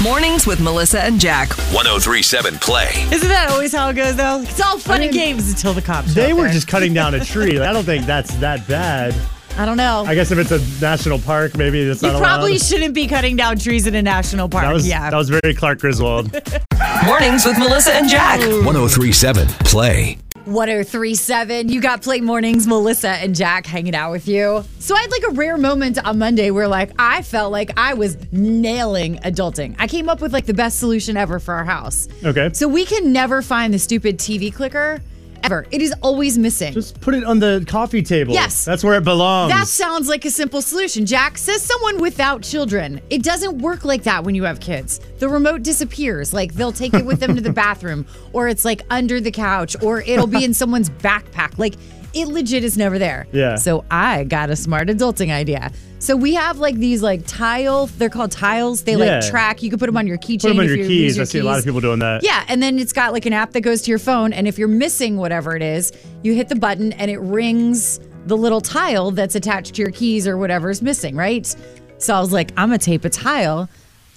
Mornings 0.03 0.47
with 0.47 0.61
Melissa 0.61 1.03
and 1.03 1.19
Jack. 1.19 1.49
1037 1.73 2.59
Play. 2.59 2.91
Isn't 3.13 3.29
that 3.29 3.51
always 3.51 3.73
how 3.75 3.89
it 3.89 3.95
goes, 3.95 4.15
though? 4.17 4.43
It's 4.43 4.61
all 4.61 4.79
fun 4.79 5.03
and 5.03 5.13
games 5.13 5.49
until 5.51 5.73
the 5.73 5.83
cops. 5.83 6.09
show 6.15 6.21
They 6.21 6.33
were 6.33 6.45
there. 6.45 6.53
just 6.53 6.69
cutting 6.69 6.95
down 6.95 7.15
a 7.15 7.25
tree. 7.25 7.59
I 7.61 7.73
don't 7.73 7.85
think 7.85 8.07
that's 8.07 8.33
that 8.37 8.69
bad. 8.69 9.13
I 9.57 9.67
don't 9.67 9.77
know. 9.77 10.05
I 10.07 10.15
guess 10.15 10.31
if 10.31 10.39
it's 10.39 10.53
a 10.53 10.61
national 10.81 11.19
park, 11.19 11.57
maybe 11.57 11.81
it's 11.81 12.01
you 12.01 12.13
not 12.13 12.23
probably 12.23 12.53
allowed. 12.53 12.63
shouldn't 12.63 12.95
be 12.95 13.09
cutting 13.09 13.35
down 13.35 13.59
trees 13.59 13.89
in 13.89 13.97
a 13.97 14.03
national 14.03 14.49
park. 14.49 14.67
That 14.67 14.73
was 14.73 14.87
yeah. 14.87 15.11
that 15.11 15.17
was 15.17 15.31
very 15.31 15.53
Clark 15.53 15.81
Griswold. 15.81 16.31
Mornings 17.07 17.45
with 17.45 17.59
Melissa 17.59 17.93
and 17.95 18.09
Jack. 18.09 18.39
1037 18.39 19.49
Play. 19.65 20.19
1037. 20.49 21.69
You 21.69 21.81
got 21.81 22.03
Play 22.03 22.21
Mornings, 22.21 22.67
Melissa 22.67 23.11
and 23.11 23.35
Jack 23.35 23.67
hanging 23.67 23.95
out 23.95 24.11
with 24.11 24.27
you. 24.27 24.65
So 24.79 24.95
I 24.95 25.01
had 25.01 25.11
like 25.11 25.23
a 25.29 25.33
rare 25.33 25.59
moment 25.59 26.05
on 26.05 26.19
Monday 26.19 26.51
where 26.51 26.69
like 26.69 26.93
I 26.99 27.23
felt 27.23 27.53
like 27.53 27.71
I 27.77 27.95
was 27.95 28.17
nailing 28.33 29.17
adulting. 29.19 29.77
I 29.79 29.87
came 29.87 30.09
up 30.09 30.21
with 30.21 30.33
like 30.33 30.47
the 30.47 30.55
best 30.55 30.79
solution 30.79 31.17
ever 31.17 31.39
for 31.39 31.55
our 31.55 31.65
house. 31.65 32.09
Okay. 32.25 32.51
So 32.53 32.69
we 32.69 32.85
can 32.85 33.13
never 33.13 33.43
find 33.43 33.73
the 33.73 33.79
stupid 33.79 34.19
TV 34.19 34.53
clicker 34.53 35.01
ever. 35.43 35.67
It 35.71 35.83
is 35.83 35.95
always 36.03 36.39
missing. 36.39 36.73
Just 36.73 37.01
put 37.01 37.15
it 37.15 37.25
on 37.25 37.39
the 37.39 37.65
coffee 37.69 38.03
table. 38.03 38.33
Yes. 38.33 38.65
That's 38.65 38.85
where 38.85 38.95
it 38.95 39.05
belongs. 39.05 39.53
That 39.53 39.67
sounds 39.67 40.09
like 40.09 40.25
a 40.25 40.31
simple 40.31 40.63
solution. 40.63 41.07
Jack 41.07 41.39
says 41.39 41.63
someone 41.63 41.99
without 41.99 42.43
children. 42.43 43.01
It 43.11 43.23
doesn't 43.23 43.59
work 43.59 43.85
like 43.85 44.03
that 44.05 44.25
when 44.25 44.35
you 44.35 44.45
have 44.45 44.61
kids. 44.61 45.01
The 45.19 45.29
remote 45.29 45.63
disappears. 45.63 46.33
Like 46.33 46.55
they'll 46.55 46.73
take 46.73 46.95
it 46.95 47.05
with 47.05 47.21
them 47.21 47.35
to 47.35 47.41
the 47.41 47.53
bathroom, 47.65 48.07
or 48.33 48.49
it's 48.49 48.65
like 48.65 48.83
under 48.91 49.21
the 49.21 49.31
couch, 49.31 49.77
or 49.83 50.01
it'll 50.03 50.27
be 50.27 50.45
in 50.45 50.55
someone's 50.63 50.91
backpack. 50.91 51.59
Like 51.59 51.75
it 52.15 52.29
legit 52.29 52.65
is 52.65 52.77
never 52.77 52.99
there. 52.99 53.27
Yeah. 53.33 53.57
So 53.57 53.85
I 53.91 54.25
got 54.25 54.51
a 54.51 54.57
smart 54.57 54.89
adulting 54.89 55.31
idea. 55.31 55.73
So 56.01 56.15
we 56.17 56.35
have 56.35 56.59
like 56.59 56.77
these 56.77 57.03
like 57.03 57.23
tile. 57.27 57.87
They're 57.87 58.09
called 58.09 58.31
tiles. 58.31 58.83
They 58.85 58.93
Yeah. 58.93 59.19
like 59.21 59.29
track. 59.31 59.63
You 59.63 59.71
can 59.71 59.79
put 59.79 59.87
them 59.87 59.97
on 59.97 60.07
your 60.07 60.17
keychain. 60.19 60.43
Put 60.43 60.49
them 60.49 60.59
on 60.61 60.65
if 60.65 60.71
your 60.71 60.79
you 60.79 60.83
lose 60.85 60.89
keys. 60.89 61.17
your 61.17 61.23
I 61.23 61.27
see 61.27 61.39
a 61.39 61.45
lot 61.45 61.59
of 61.59 61.65
people 61.65 61.81
doing 61.81 61.99
that. 61.99 62.23
yeah, 62.23 62.45
and 62.49 62.63
then 62.63 62.79
it's 62.79 62.93
got 62.93 63.13
like 63.13 63.27
an 63.27 63.33
app 63.33 63.53
that 63.53 63.63
goes 63.63 63.83
to 63.83 63.91
your 63.91 63.99
phone, 63.99 64.33
and 64.33 64.47
if 64.47 64.59
you're 64.59 64.69
missing 64.69 65.17
whatever 65.17 65.57
it 65.57 65.63
is, 65.63 65.93
you 66.23 66.35
hit 66.35 66.49
the 66.49 66.57
button 66.57 66.93
and 66.95 67.11
it 67.11 67.19
rings 67.19 67.99
the 68.27 68.37
little 68.37 68.61
tile 68.61 69.11
that's 69.11 69.35
attached 69.35 69.75
to 69.75 69.83
your 69.83 69.91
keys 69.91 70.27
or 70.29 70.37
whatever's 70.37 70.83
missing, 70.83 71.17
right? 71.17 71.55
So 71.99 72.15
I 72.15 72.21
was 72.21 72.33
like, 72.33 72.53
I'm 72.57 72.69
gonna 72.69 72.79
tape 72.79 73.05
a 73.05 73.11
tile 73.11 73.69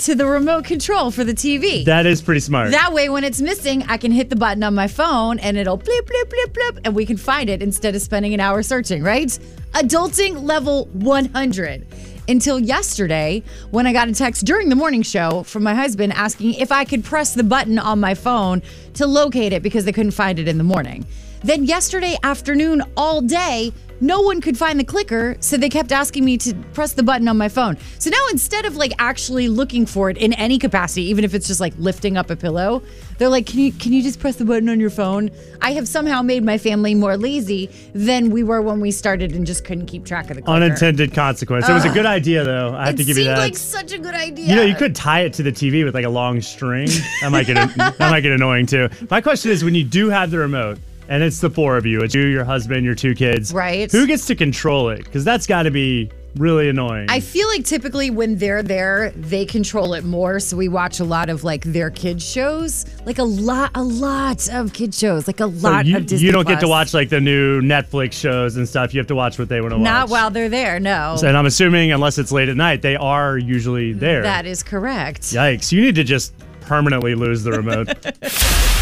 to 0.02 0.16
the 0.16 0.26
remote 0.26 0.66
control 0.66 1.12
for 1.12 1.24
the 1.24 1.34
TV. 1.34 1.86
That 1.86 2.06
is 2.06 2.22
pretty 2.22 2.40
smart. 2.40 2.72
That 2.72 2.92
way, 2.92 3.10
when 3.10 3.24
it's 3.24 3.40
missing, 3.40 3.84
I 3.84 3.98
can 3.98 4.12
hit 4.12 4.30
the 4.30 4.36
button 4.36 4.64
on 4.64 4.74
my 4.74 4.88
phone 4.88 5.38
and 5.40 5.58
it'll 5.58 5.78
blip, 5.78 6.08
blip, 6.08 6.30
blip, 6.30 6.54
blip, 6.54 6.80
and 6.84 6.96
we 6.96 7.06
can 7.06 7.18
find 7.18 7.50
it 7.50 7.62
instead 7.62 7.96
of 7.96 8.02
spending 8.02 8.34
an 8.34 8.40
hour 8.40 8.64
searching, 8.64 9.04
right? 9.04 9.28
Adulting 9.74 10.42
level 10.42 10.86
100. 10.94 11.86
Until 12.28 12.60
yesterday, 12.60 13.44
when 13.70 13.86
I 13.86 13.94
got 13.94 14.08
a 14.08 14.14
text 14.14 14.46
during 14.46 14.70
the 14.70 14.76
morning 14.76 15.02
show 15.04 15.44
from 15.44 15.64
my 15.64 15.76
husband 15.76 16.14
asking 16.14 16.56
if 16.56 16.72
I 16.72 16.86
could 16.86 17.04
press 17.04 17.34
the 17.34 17.44
button 17.44 17.78
on 17.78 18.00
my 18.00 18.16
phone 18.16 18.62
to 18.96 19.06
locate 19.06 19.54
it 19.54 19.62
because 19.62 19.86
they 19.86 19.92
couldn't 19.92 20.12
find 20.12 20.40
it 20.40 20.48
in 20.48 20.58
the 20.58 20.64
morning. 20.64 21.06
Then 21.44 21.64
yesterday 21.64 22.18
afternoon, 22.24 22.84
all 22.96 23.22
day, 23.22 23.74
no 24.02 24.22
one 24.22 24.42
could 24.42 24.58
find 24.58 24.80
the 24.80 24.84
clicker, 24.84 25.38
so 25.40 25.56
they 25.58 25.70
kept 25.70 25.92
asking 25.92 26.26
me 26.26 26.38
to 26.40 26.56
press 26.74 26.94
the 26.94 27.04
button 27.04 27.28
on 27.28 27.38
my 27.38 27.48
phone. 27.48 27.78
So 28.00 28.10
now 28.10 28.26
instead 28.32 28.66
of 28.66 28.76
like 28.76 28.92
actually 29.00 29.48
looking 29.48 29.86
for 29.86 30.10
it 30.10 30.18
in 30.18 30.34
any 30.34 30.58
capacity, 30.58 31.04
even 31.04 31.24
if 31.24 31.34
it's 31.34 31.48
just 31.48 31.60
like 31.60 31.74
lifting 31.78 32.18
up 32.18 32.30
a 32.32 32.36
pillow, 32.36 32.82
they're 33.20 33.30
like, 33.30 33.46
"Can 33.46 33.60
you 33.60 33.72
can 33.72 33.94
you 33.94 34.02
just 34.02 34.20
press 34.20 34.36
the 34.36 34.46
button 34.46 34.68
on 34.70 34.80
your 34.80 34.90
phone?" 34.90 35.30
I 35.62 35.74
have 35.74 35.88
somehow 35.88 36.24
made 36.24 36.44
my 36.44 36.58
family 36.58 36.96
more 36.96 37.16
lazy 37.16 37.70
than 37.94 38.32
we 38.32 38.44
were 38.44 38.62
when 38.62 38.82
we 38.82 38.90
started 38.90 39.34
and 39.34 39.46
just 39.46 39.64
couldn't 39.64 39.86
keep 39.86 40.06
track 40.06 40.32
of 40.32 40.38
the 40.38 40.42
clicker. 40.42 40.64
Unintended 40.64 41.14
consequence. 41.14 41.70
it 41.70 41.74
was 41.74 41.86
a 41.86 41.90
good 41.90 42.08
idea, 42.08 42.44
though. 42.44 42.74
I 42.76 42.88
have 42.88 42.96
to 42.96 43.04
give 43.04 43.18
you 43.18 43.26
that. 43.26 43.48
It 43.48 43.56
seemed 43.56 43.76
that. 43.76 43.82
like 43.84 43.90
such 43.90 43.92
a 43.94 44.00
good 44.00 44.16
idea. 44.16 44.48
You 44.48 44.56
know, 44.56 44.64
you 44.64 44.76
could 44.76 44.96
tie 44.96 45.22
it 45.22 45.34
to 45.34 45.44
the 45.44 45.52
TV 45.52 45.86
with 45.86 45.94
like 45.94 46.06
a 46.06 46.10
long 46.10 46.42
string. 46.42 46.90
That 47.22 47.32
might 47.32 47.46
get 47.46 47.56
that 47.78 48.00
might 48.00 48.22
get 48.22 48.32
annoying 48.32 48.66
too. 48.66 48.90
My 49.12 49.22
question 49.22 49.52
is, 49.52 49.64
when 49.64 49.76
you 49.76 49.84
do 49.84 50.10
have 50.10 50.32
the 50.32 50.40
remote 50.40 50.80
and 51.12 51.22
it's 51.24 51.40
the 51.42 51.50
four 51.50 51.76
of 51.78 51.86
you, 51.86 52.02
it's 52.02 52.16
you, 52.16 52.24
your 52.24 52.46
husband, 52.46 52.86
your 52.86 52.96
two 52.96 53.14
kids, 53.14 53.54
Right. 53.54 53.92
Who 53.92 54.08
gets 54.08 54.26
to 54.28 54.36
control 54.36 54.90
it? 54.90 55.04
Because 55.04 55.26
that's 55.26 55.46
got 55.46 55.64
to 55.64 55.72
be 55.72 56.10
really 56.38 56.70
annoying. 56.70 57.08
I 57.10 57.20
feel 57.20 57.46
like 57.50 57.66
typically 57.66 58.10
when 58.10 58.38
they're 58.38 58.64
there, 58.64 59.12
they 59.12 59.46
control 59.46 59.94
it 59.94 60.06
more. 60.06 60.40
So 60.40 60.56
we 60.56 60.70
watch 60.70 61.02
a 61.02 61.04
lot 61.04 61.30
of 61.30 61.44
like 61.44 61.64
their 61.66 61.90
kids 61.90 62.24
shows, 62.26 62.86
like 63.06 63.18
a 63.18 63.24
lot, 63.24 63.72
a 63.76 63.84
lot 63.84 64.48
of 64.50 64.72
kid 64.72 64.96
shows, 64.96 65.28
like 65.28 65.42
a 65.42 65.52
So 65.52 65.70
lot 65.70 65.86
you, 65.86 65.98
of 65.98 66.06
Disney. 66.06 66.26
you 66.26 66.32
don't 66.32 66.48
get 66.48 66.62
to 66.62 66.70
watch 66.70 66.94
like 66.94 67.10
the 67.10 67.20
new 67.20 67.60
Netflix 67.62 68.14
shows 68.14 68.56
and 68.56 68.66
stuff. 68.68 68.94
You 68.94 69.02
have 69.02 69.08
to 69.08 69.16
watch 69.16 69.38
what 69.38 69.50
they 69.50 69.60
want 69.60 69.72
to 69.74 69.78
watch. 69.80 69.84
Not 69.84 70.10
while 70.10 70.30
they're 70.32 70.48
there. 70.48 70.80
No, 70.80 71.18
And 71.22 71.36
I'm 71.36 71.46
assuming, 71.46 71.92
unless 71.92 72.18
it's 72.18 72.32
late 72.32 72.48
at 72.48 72.56
night, 72.56 72.82
they 72.82 72.96
are 72.96 73.38
usually 73.38 73.94
mm, 73.94 74.00
there. 74.00 74.22
that 74.24 74.46
is 74.46 74.64
correct. 74.64 75.24
Yikes! 75.24 75.74
You 75.74 75.82
need 75.82 75.96
to 75.96 76.06
just 76.06 76.34
permanently 76.76 77.16
lose 77.16 77.44
the 77.44 77.52
remote. 77.52 77.90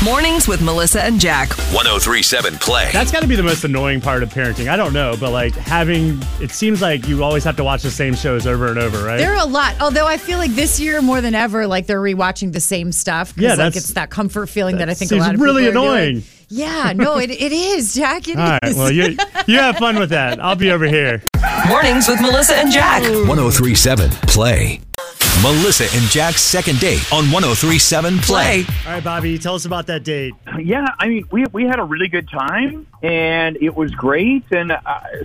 Mornings 0.04 0.48
with 0.48 0.62
Melissa 0.62 1.04
and 1.04 1.20
Jack. 1.20 1.50
1037 1.74 2.60
Play. 2.60 2.88
That's 2.94 3.12
got 3.12 3.24
to 3.24 3.28
be 3.28 3.36
the 3.36 3.42
most 3.42 3.64
annoying 3.64 4.00
part 4.00 4.22
of 4.22 4.30
parenting. 4.30 4.70
I 4.70 4.76
don't 4.78 4.94
know, 4.94 5.16
but 5.20 5.32
like 5.32 5.56
having, 5.56 6.22
it 6.40 6.52
seems 6.52 6.84
like 6.84 7.08
you 7.08 7.24
always 7.24 7.44
have 7.46 7.56
to 7.58 7.64
watch 7.64 7.82
the 7.82 7.90
same 7.90 8.14
shows 8.14 8.46
over 8.46 8.68
and 8.68 8.78
over, 8.78 9.04
right? 9.04 9.18
There 9.18 9.34
are 9.34 9.42
a 9.44 9.46
lot. 9.50 9.82
Although 9.82 10.06
I 10.06 10.18
feel 10.18 10.38
like 10.38 10.52
this 10.52 10.80
year 10.80 11.02
more 11.02 11.20
than 11.20 11.34
ever, 11.34 11.66
like 11.66 11.88
they're 11.88 12.00
rewatching 12.00 12.54
the 12.54 12.60
same 12.62 12.92
stuff. 12.92 13.34
Yeah, 13.36 13.50
like 13.50 13.58
that's- 13.58 13.78
it's 13.78 13.94
that 13.94 14.12
comfort 14.12 14.50
feeling 14.50 14.78
that, 14.78 14.88
I 14.88 14.94
think 14.94 15.10
a 15.12 15.16
seems 15.16 15.26
lot 15.26 15.34
of 15.34 15.42
really 15.42 15.66
people 15.66 15.82
are 15.88 15.98
doing. 15.98 16.08
annoying. 16.10 16.24
Yeah, 16.52 16.94
no, 16.96 17.18
it, 17.18 17.32
it 17.32 17.52
is, 17.52 17.96
Jack. 17.96 18.28
It 18.28 18.34
is. 18.34 18.38
All 18.40 18.60
right. 18.62 18.76
Well, 18.76 18.92
you 18.92 19.18
you 19.48 19.58
have 19.58 19.78
fun 19.78 19.98
with 19.98 20.12
that. 20.12 20.40
I'll 20.40 20.56
be 20.56 20.70
over 20.72 20.86
here. 20.86 21.24
Mornings 21.68 22.08
with 22.08 22.22
Melissa 22.22 22.56
and 22.56 22.72
Jack. 22.72 23.02
1037 23.02 24.10
Play. 24.28 24.80
Melissa 25.42 25.86
and 25.96 26.06
Jack's 26.10 26.42
second 26.42 26.82
date 26.82 27.02
on 27.14 27.32
1037 27.32 28.18
Play. 28.20 28.64
Play. 28.66 28.76
All 28.86 28.92
right, 28.92 29.04
Bobby, 29.04 29.38
tell 29.38 29.56
us 29.56 29.64
about 29.64 29.88
that 29.88 30.04
date. 30.04 30.34
yeah, 30.60 30.86
I 31.00 31.08
mean, 31.08 31.24
we 31.32 31.46
we 31.54 31.64
had 31.64 31.80
a 31.80 31.84
really 31.84 32.10
good 32.10 32.28
time, 32.30 32.86
and 33.02 33.56
it 33.62 33.74
was 33.74 33.92
great. 33.92 34.44
And 34.52 34.74
uh, 34.74 34.80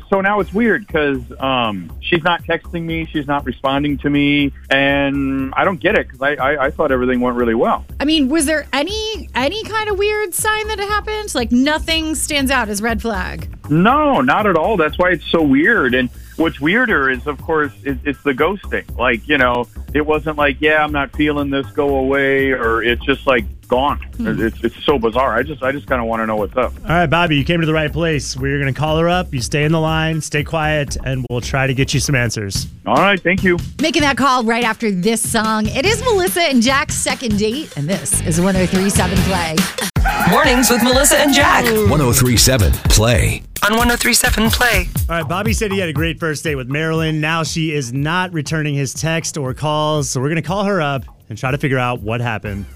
so 0.08 0.20
now 0.20 0.38
it's 0.38 0.54
weird 0.54 0.86
because 0.86 1.20
um, 1.40 1.90
she's 2.00 2.22
not 2.22 2.44
texting 2.44 2.84
me, 2.84 3.06
she's 3.06 3.26
not 3.26 3.44
responding 3.44 3.98
to 3.98 4.10
me, 4.10 4.52
and 4.70 5.52
I 5.56 5.64
don't 5.64 5.80
get 5.80 5.98
it 5.98 6.06
because 6.06 6.22
I, 6.22 6.34
I 6.34 6.66
I 6.66 6.70
thought 6.70 6.92
everything 6.92 7.18
went 7.20 7.36
really 7.36 7.56
well. 7.56 7.84
I 7.98 8.04
mean, 8.04 8.28
was 8.28 8.46
there 8.46 8.68
any 8.72 9.28
any 9.34 9.64
kind 9.64 9.88
of 9.88 9.98
weird 9.98 10.32
sign 10.32 10.68
that 10.68 10.78
it 10.78 10.88
happened? 10.88 11.34
Like 11.34 11.50
nothing 11.50 12.14
stands 12.14 12.52
out 12.52 12.68
as 12.68 12.80
red 12.80 13.02
flag. 13.02 13.48
No, 13.68 14.20
not 14.20 14.46
at 14.46 14.54
all. 14.54 14.76
That's 14.76 14.96
why 14.96 15.10
it's 15.10 15.28
so 15.32 15.42
weird. 15.42 15.94
And 15.94 16.08
what's 16.36 16.60
weirder 16.60 17.10
is, 17.10 17.26
of 17.26 17.40
course, 17.40 17.72
it, 17.84 17.98
it's 18.04 18.22
the 18.22 18.32
ghosting. 18.32 18.96
Like, 18.96 19.26
you 19.28 19.38
know, 19.38 19.66
it 19.92 20.04
wasn't 20.04 20.36
like, 20.36 20.60
yeah, 20.60 20.82
I'm 20.82 20.92
not 20.92 21.14
feeling 21.16 21.50
this, 21.50 21.66
go 21.68 21.96
away, 21.96 22.52
or 22.52 22.82
it's 22.82 23.04
just 23.04 23.26
like 23.26 23.44
gone. 23.64 23.98
Hmm. 24.16 24.40
It's, 24.40 24.62
it's 24.62 24.84
so 24.84 24.98
bizarre. 24.98 25.34
I 25.36 25.42
just, 25.42 25.62
I 25.62 25.72
just 25.72 25.86
kind 25.86 26.00
of 26.00 26.06
want 26.06 26.20
to 26.22 26.26
know 26.26 26.36
what's 26.36 26.56
up. 26.56 26.72
All 26.82 26.90
right, 26.90 27.06
Bobby, 27.06 27.36
you 27.36 27.44
came 27.44 27.60
to 27.60 27.66
the 27.66 27.72
right 27.74 27.92
place. 27.92 28.36
We're 28.36 28.58
going 28.60 28.72
to 28.72 28.78
call 28.78 28.98
her 28.98 29.08
up. 29.08 29.32
You 29.32 29.40
stay 29.40 29.64
in 29.64 29.72
the 29.72 29.80
line, 29.80 30.20
stay 30.20 30.44
quiet, 30.44 30.96
and 31.04 31.24
we'll 31.30 31.40
try 31.40 31.66
to 31.66 31.74
get 31.74 31.94
you 31.94 32.00
some 32.00 32.14
answers. 32.14 32.66
All 32.86 32.96
right, 32.96 33.20
thank 33.20 33.42
you. 33.42 33.58
Making 33.80 34.02
that 34.02 34.16
call 34.16 34.44
right 34.44 34.64
after 34.64 34.90
this 34.90 35.28
song. 35.28 35.66
It 35.66 35.84
is 35.84 36.02
Melissa 36.02 36.42
and 36.42 36.62
Jack's 36.62 36.94
second 36.94 37.38
date, 37.38 37.76
and 37.76 37.88
this 37.88 38.20
is 38.26 38.40
1037 38.40 39.18
Play. 39.18 39.56
Mornings 40.30 40.70
with 40.70 40.82
Melissa 40.82 41.18
and 41.18 41.32
Jack 41.34 41.64
1037 41.64 42.72
Play. 42.90 43.42
on 43.62 43.76
1037 43.76 44.50
Play. 44.50 44.88
All 45.08 45.16
right, 45.20 45.28
Bobby 45.28 45.52
said 45.52 45.70
he 45.72 45.78
had 45.78 45.88
a 45.88 45.92
great 45.92 46.18
first 46.20 46.44
date 46.44 46.54
with 46.56 46.68
Marilyn. 46.68 47.20
Now 47.20 47.42
she 47.42 47.72
is 47.72 47.92
not 47.92 48.32
returning 48.32 48.74
his 48.74 48.94
text 48.94 49.36
or 49.36 49.54
calls, 49.54 50.10
so 50.10 50.20
we're 50.20 50.28
going 50.28 50.42
to 50.42 50.46
call 50.46 50.64
her 50.64 50.80
up 50.80 51.04
and 51.28 51.38
try 51.38 51.50
to 51.50 51.58
figure 51.58 51.78
out 51.78 52.00
what 52.00 52.20
happened. 52.20 52.66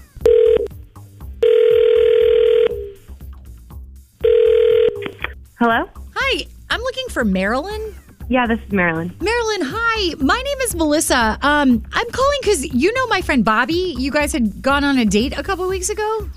Hello? 5.59 5.89
Hi, 6.15 6.45
I'm 6.69 6.79
looking 6.81 7.05
for 7.09 7.25
Marilyn. 7.25 7.93
Yeah, 8.29 8.45
this 8.47 8.59
is 8.65 8.71
Marilyn. 8.71 9.13
Marilyn, 9.19 9.61
hi. 9.63 10.13
My 10.19 10.35
name 10.41 10.57
is 10.61 10.75
Melissa. 10.75 11.37
Um, 11.41 11.83
I'm 11.91 12.11
calling 12.11 12.37
because 12.41 12.63
you 12.73 12.93
know 12.93 13.07
my 13.07 13.21
friend 13.21 13.43
Bobby. 13.43 13.95
You 13.97 14.11
guys 14.11 14.31
had 14.31 14.61
gone 14.61 14.83
on 14.83 14.97
a 14.99 15.05
date 15.05 15.37
a 15.37 15.43
couple 15.43 15.67
weeks 15.67 15.89
ago. 15.89 16.29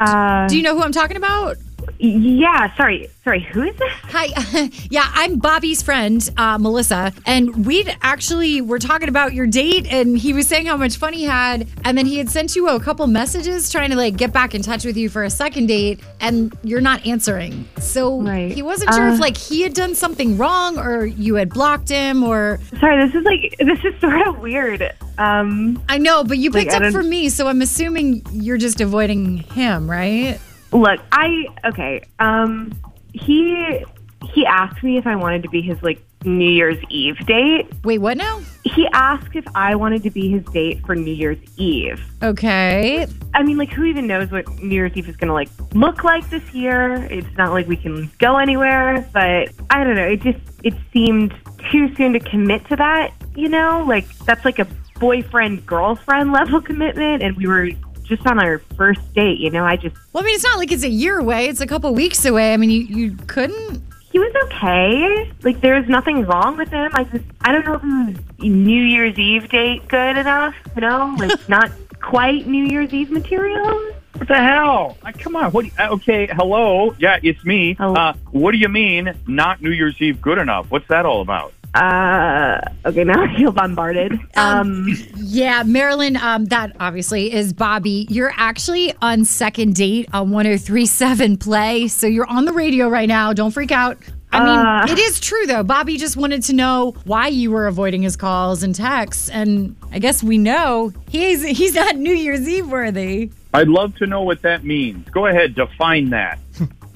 Uh, 0.00 0.46
Do 0.48 0.56
you 0.56 0.62
know 0.62 0.74
who 0.76 0.82
I'm 0.82 0.92
talking 0.92 1.16
about? 1.16 1.56
Yeah, 1.98 2.74
sorry. 2.76 3.08
Sorry, 3.24 3.40
who 3.40 3.62
is 3.62 3.76
this? 3.76 3.92
Hi. 4.04 4.70
yeah, 4.90 5.10
I'm 5.12 5.38
Bobby's 5.38 5.82
friend, 5.82 6.26
uh, 6.38 6.56
Melissa. 6.58 7.12
And 7.26 7.66
we'd 7.66 7.94
actually 8.00 8.60
were 8.62 8.78
talking 8.78 9.08
about 9.08 9.34
your 9.34 9.46
date, 9.46 9.86
and 9.90 10.16
he 10.16 10.32
was 10.32 10.46
saying 10.48 10.66
how 10.66 10.76
much 10.78 10.96
fun 10.96 11.12
he 11.12 11.24
had. 11.24 11.68
And 11.84 11.98
then 11.98 12.06
he 12.06 12.16
had 12.18 12.30
sent 12.30 12.56
you 12.56 12.68
a 12.68 12.80
couple 12.80 13.06
messages 13.06 13.70
trying 13.70 13.90
to 13.90 13.96
like 13.96 14.16
get 14.16 14.32
back 14.32 14.54
in 14.54 14.62
touch 14.62 14.84
with 14.84 14.96
you 14.96 15.08
for 15.10 15.24
a 15.24 15.30
second 15.30 15.66
date, 15.66 16.00
and 16.20 16.56
you're 16.62 16.80
not 16.80 17.06
answering. 17.06 17.68
So 17.80 18.20
Right. 18.22 18.50
he 18.50 18.62
wasn't 18.62 18.94
sure 18.94 19.08
if 19.08 19.14
Uh, 19.14 19.18
like 19.18 19.36
he 19.36 19.62
had 19.62 19.74
done 19.74 19.94
something 19.94 20.38
wrong 20.38 20.78
or 20.78 21.04
you 21.04 21.34
had 21.34 21.50
blocked 21.50 21.88
him 21.90 22.22
or 22.22 22.58
Sorry, 22.80 23.04
this 23.04 23.14
is 23.14 23.24
like, 23.24 23.54
this 23.58 23.84
is 23.84 23.94
sort 24.00 24.26
of 24.26 24.38
weird. 24.38 24.90
Um, 25.18 25.82
I 25.88 25.98
know, 25.98 26.24
but 26.24 26.38
you 26.38 26.50
picked 26.50 26.72
I 26.72 26.86
up 26.86 26.92
for 26.92 27.02
me, 27.02 27.28
so 27.28 27.48
I'm 27.48 27.60
assuming 27.60 28.22
you're 28.32 28.56
just 28.56 28.80
avoiding 28.80 29.38
him, 29.38 29.90
right? 29.90 30.38
Look, 30.72 31.00
I, 31.12 31.46
okay, 31.64 32.02
um, 32.18 32.72
he, 33.12 33.84
he 34.32 34.46
asked 34.46 34.82
me 34.82 34.98
if 34.98 35.06
I 35.06 35.16
wanted 35.16 35.42
to 35.44 35.48
be 35.48 35.62
his, 35.62 35.82
like, 35.82 36.02
New 36.24 36.50
Year's 36.50 36.82
Eve 36.90 37.16
date. 37.26 37.68
Wait, 37.84 37.98
what 37.98 38.16
now? 38.16 38.40
He 38.64 38.88
asked 38.92 39.36
if 39.36 39.46
I 39.54 39.74
wanted 39.76 40.02
to 40.02 40.10
be 40.10 40.30
his 40.30 40.44
date 40.46 40.84
for 40.84 40.96
New 40.96 41.12
Year's 41.12 41.38
Eve. 41.56 42.04
Okay. 42.22 43.06
I 43.34 43.42
mean, 43.42 43.56
like, 43.56 43.70
who 43.70 43.84
even 43.84 44.06
knows 44.06 44.30
what 44.30 44.48
New 44.60 44.74
Year's 44.74 44.96
Eve 44.96 45.08
is 45.08 45.16
going 45.16 45.28
to 45.28 45.34
like 45.34 45.48
look 45.74 46.02
like 46.02 46.28
this 46.28 46.52
year? 46.52 47.04
It's 47.10 47.36
not 47.36 47.52
like 47.52 47.68
we 47.68 47.76
can 47.76 48.10
go 48.18 48.36
anywhere, 48.38 49.08
but 49.12 49.50
I 49.70 49.84
don't 49.84 49.94
know. 49.94 50.06
It 50.06 50.22
just 50.22 50.40
it 50.64 50.74
seemed 50.92 51.34
too 51.70 51.94
soon 51.94 52.12
to 52.14 52.20
commit 52.20 52.66
to 52.66 52.76
that. 52.76 53.12
You 53.36 53.48
know, 53.48 53.84
like 53.86 54.08
that's 54.18 54.44
like 54.44 54.58
a 54.58 54.66
boyfriend 54.98 55.64
girlfriend 55.66 56.32
level 56.38 56.60
commitment, 56.60 57.22
and 57.22 57.36
we 57.36 57.46
were 57.46 57.70
just 58.08 58.26
on 58.26 58.38
our 58.38 58.58
first 58.76 59.00
date. 59.14 59.38
You 59.38 59.50
know, 59.50 59.64
I 59.64 59.76
just 59.76 59.96
Well, 60.12 60.22
I 60.22 60.26
mean, 60.26 60.34
it's 60.34 60.44
not 60.44 60.58
like 60.58 60.72
it's 60.72 60.82
a 60.84 60.88
year 60.88 61.18
away; 61.18 61.46
it's 61.46 61.60
a 61.60 61.66
couple 61.66 61.92
weeks 61.94 62.24
away. 62.24 62.52
I 62.52 62.56
mean, 62.56 62.70
you 62.70 62.80
you 62.82 63.16
couldn't. 63.26 63.82
he 64.10 64.18
was 64.18 64.32
okay. 64.44 65.30
Like 65.42 65.60
there 65.60 65.78
was 65.78 65.88
nothing 65.88 66.24
wrong 66.24 66.56
with 66.56 66.70
him. 66.70 66.90
I 66.94 67.04
just 67.04 67.24
I 67.42 67.52
don't 67.52 67.64
know 67.64 67.74
if 67.74 67.82
it 67.84 68.16
was 68.40 68.48
New 68.50 68.82
Year's 68.82 69.18
Eve 69.18 69.48
date 69.48 69.86
good 69.88 70.16
enough. 70.16 70.54
You 70.74 70.82
know, 70.82 71.14
like 71.18 71.48
not 71.48 71.70
quite 72.00 72.46
New 72.46 72.64
Year's 72.64 72.92
Eve 72.92 73.10
material. 73.10 73.92
What 74.14 74.26
the 74.26 74.34
hell? 74.34 74.98
Uh, 75.04 75.12
come 75.16 75.36
on. 75.36 75.52
What? 75.52 75.62
do 75.62 75.68
you- 75.68 75.74
uh, 75.78 75.90
okay, 75.94 76.26
hello. 76.26 76.92
Yeah, 76.98 77.20
it's 77.22 77.44
me. 77.44 77.74
Hello. 77.74 77.94
Uh, 77.94 78.14
what 78.32 78.50
do 78.50 78.58
you 78.58 78.68
mean 78.68 79.12
not 79.28 79.62
New 79.62 79.70
Year's 79.70 79.94
Eve 80.00 80.20
good 80.20 80.38
enough? 80.38 80.70
What's 80.72 80.88
that 80.88 81.06
all 81.06 81.20
about? 81.20 81.52
Uh, 81.78 82.60
okay, 82.86 83.04
now 83.04 83.22
I 83.24 83.36
feel 83.36 83.52
bombarded. 83.52 84.18
Um, 84.36 84.88
Yeah, 85.16 85.62
Marilyn. 85.62 86.16
Um, 86.16 86.46
that 86.46 86.74
obviously 86.80 87.32
is 87.32 87.52
Bobby. 87.52 88.06
You're 88.10 88.32
actually 88.36 88.94
on 89.00 89.24
second 89.24 89.74
date 89.76 90.08
on 90.12 90.30
103.7 90.30 91.38
Play, 91.38 91.86
so 91.88 92.06
you're 92.06 92.26
on 92.28 92.46
the 92.46 92.52
radio 92.52 92.88
right 92.88 93.08
now. 93.08 93.32
Don't 93.32 93.52
freak 93.52 93.70
out. 93.70 93.96
I 94.32 94.40
mean, 94.44 94.58
Uh. 94.58 94.86
it 94.90 94.98
is 94.98 95.20
true 95.20 95.46
though. 95.46 95.62
Bobby 95.62 95.96
just 95.96 96.16
wanted 96.16 96.42
to 96.44 96.52
know 96.52 96.94
why 97.04 97.28
you 97.28 97.50
were 97.50 97.66
avoiding 97.66 98.02
his 98.02 98.14
calls 98.16 98.62
and 98.62 98.74
texts, 98.74 99.30
and 99.30 99.74
I 99.92 99.98
guess 100.00 100.22
we 100.22 100.36
know 100.36 100.92
he's 101.08 101.42
he's 101.44 101.74
not 101.74 101.96
New 101.96 102.12
Year's 102.12 102.46
Eve 102.46 102.70
worthy. 102.70 103.30
I'd 103.54 103.68
love 103.68 103.96
to 103.96 104.06
know 104.06 104.22
what 104.22 104.42
that 104.42 104.64
means. 104.64 105.08
Go 105.10 105.26
ahead, 105.26 105.54
define 105.54 106.10
that. 106.10 106.38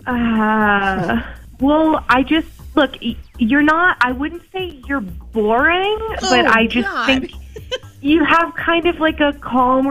Uh, 0.06 1.22
well, 1.60 2.04
I 2.08 2.22
just 2.22 2.48
look. 2.74 2.96
You're 3.42 3.62
not. 3.62 3.96
I 4.00 4.12
wouldn't 4.12 4.42
say 4.52 4.80
you're 4.86 5.00
boring, 5.00 5.98
but 6.20 6.46
oh, 6.46 6.50
I 6.50 6.68
just 6.68 6.86
God. 6.86 7.06
think 7.06 7.32
you 8.00 8.24
have 8.24 8.54
kind 8.54 8.86
of 8.86 9.00
like 9.00 9.18
a 9.18 9.32
calm 9.32 9.88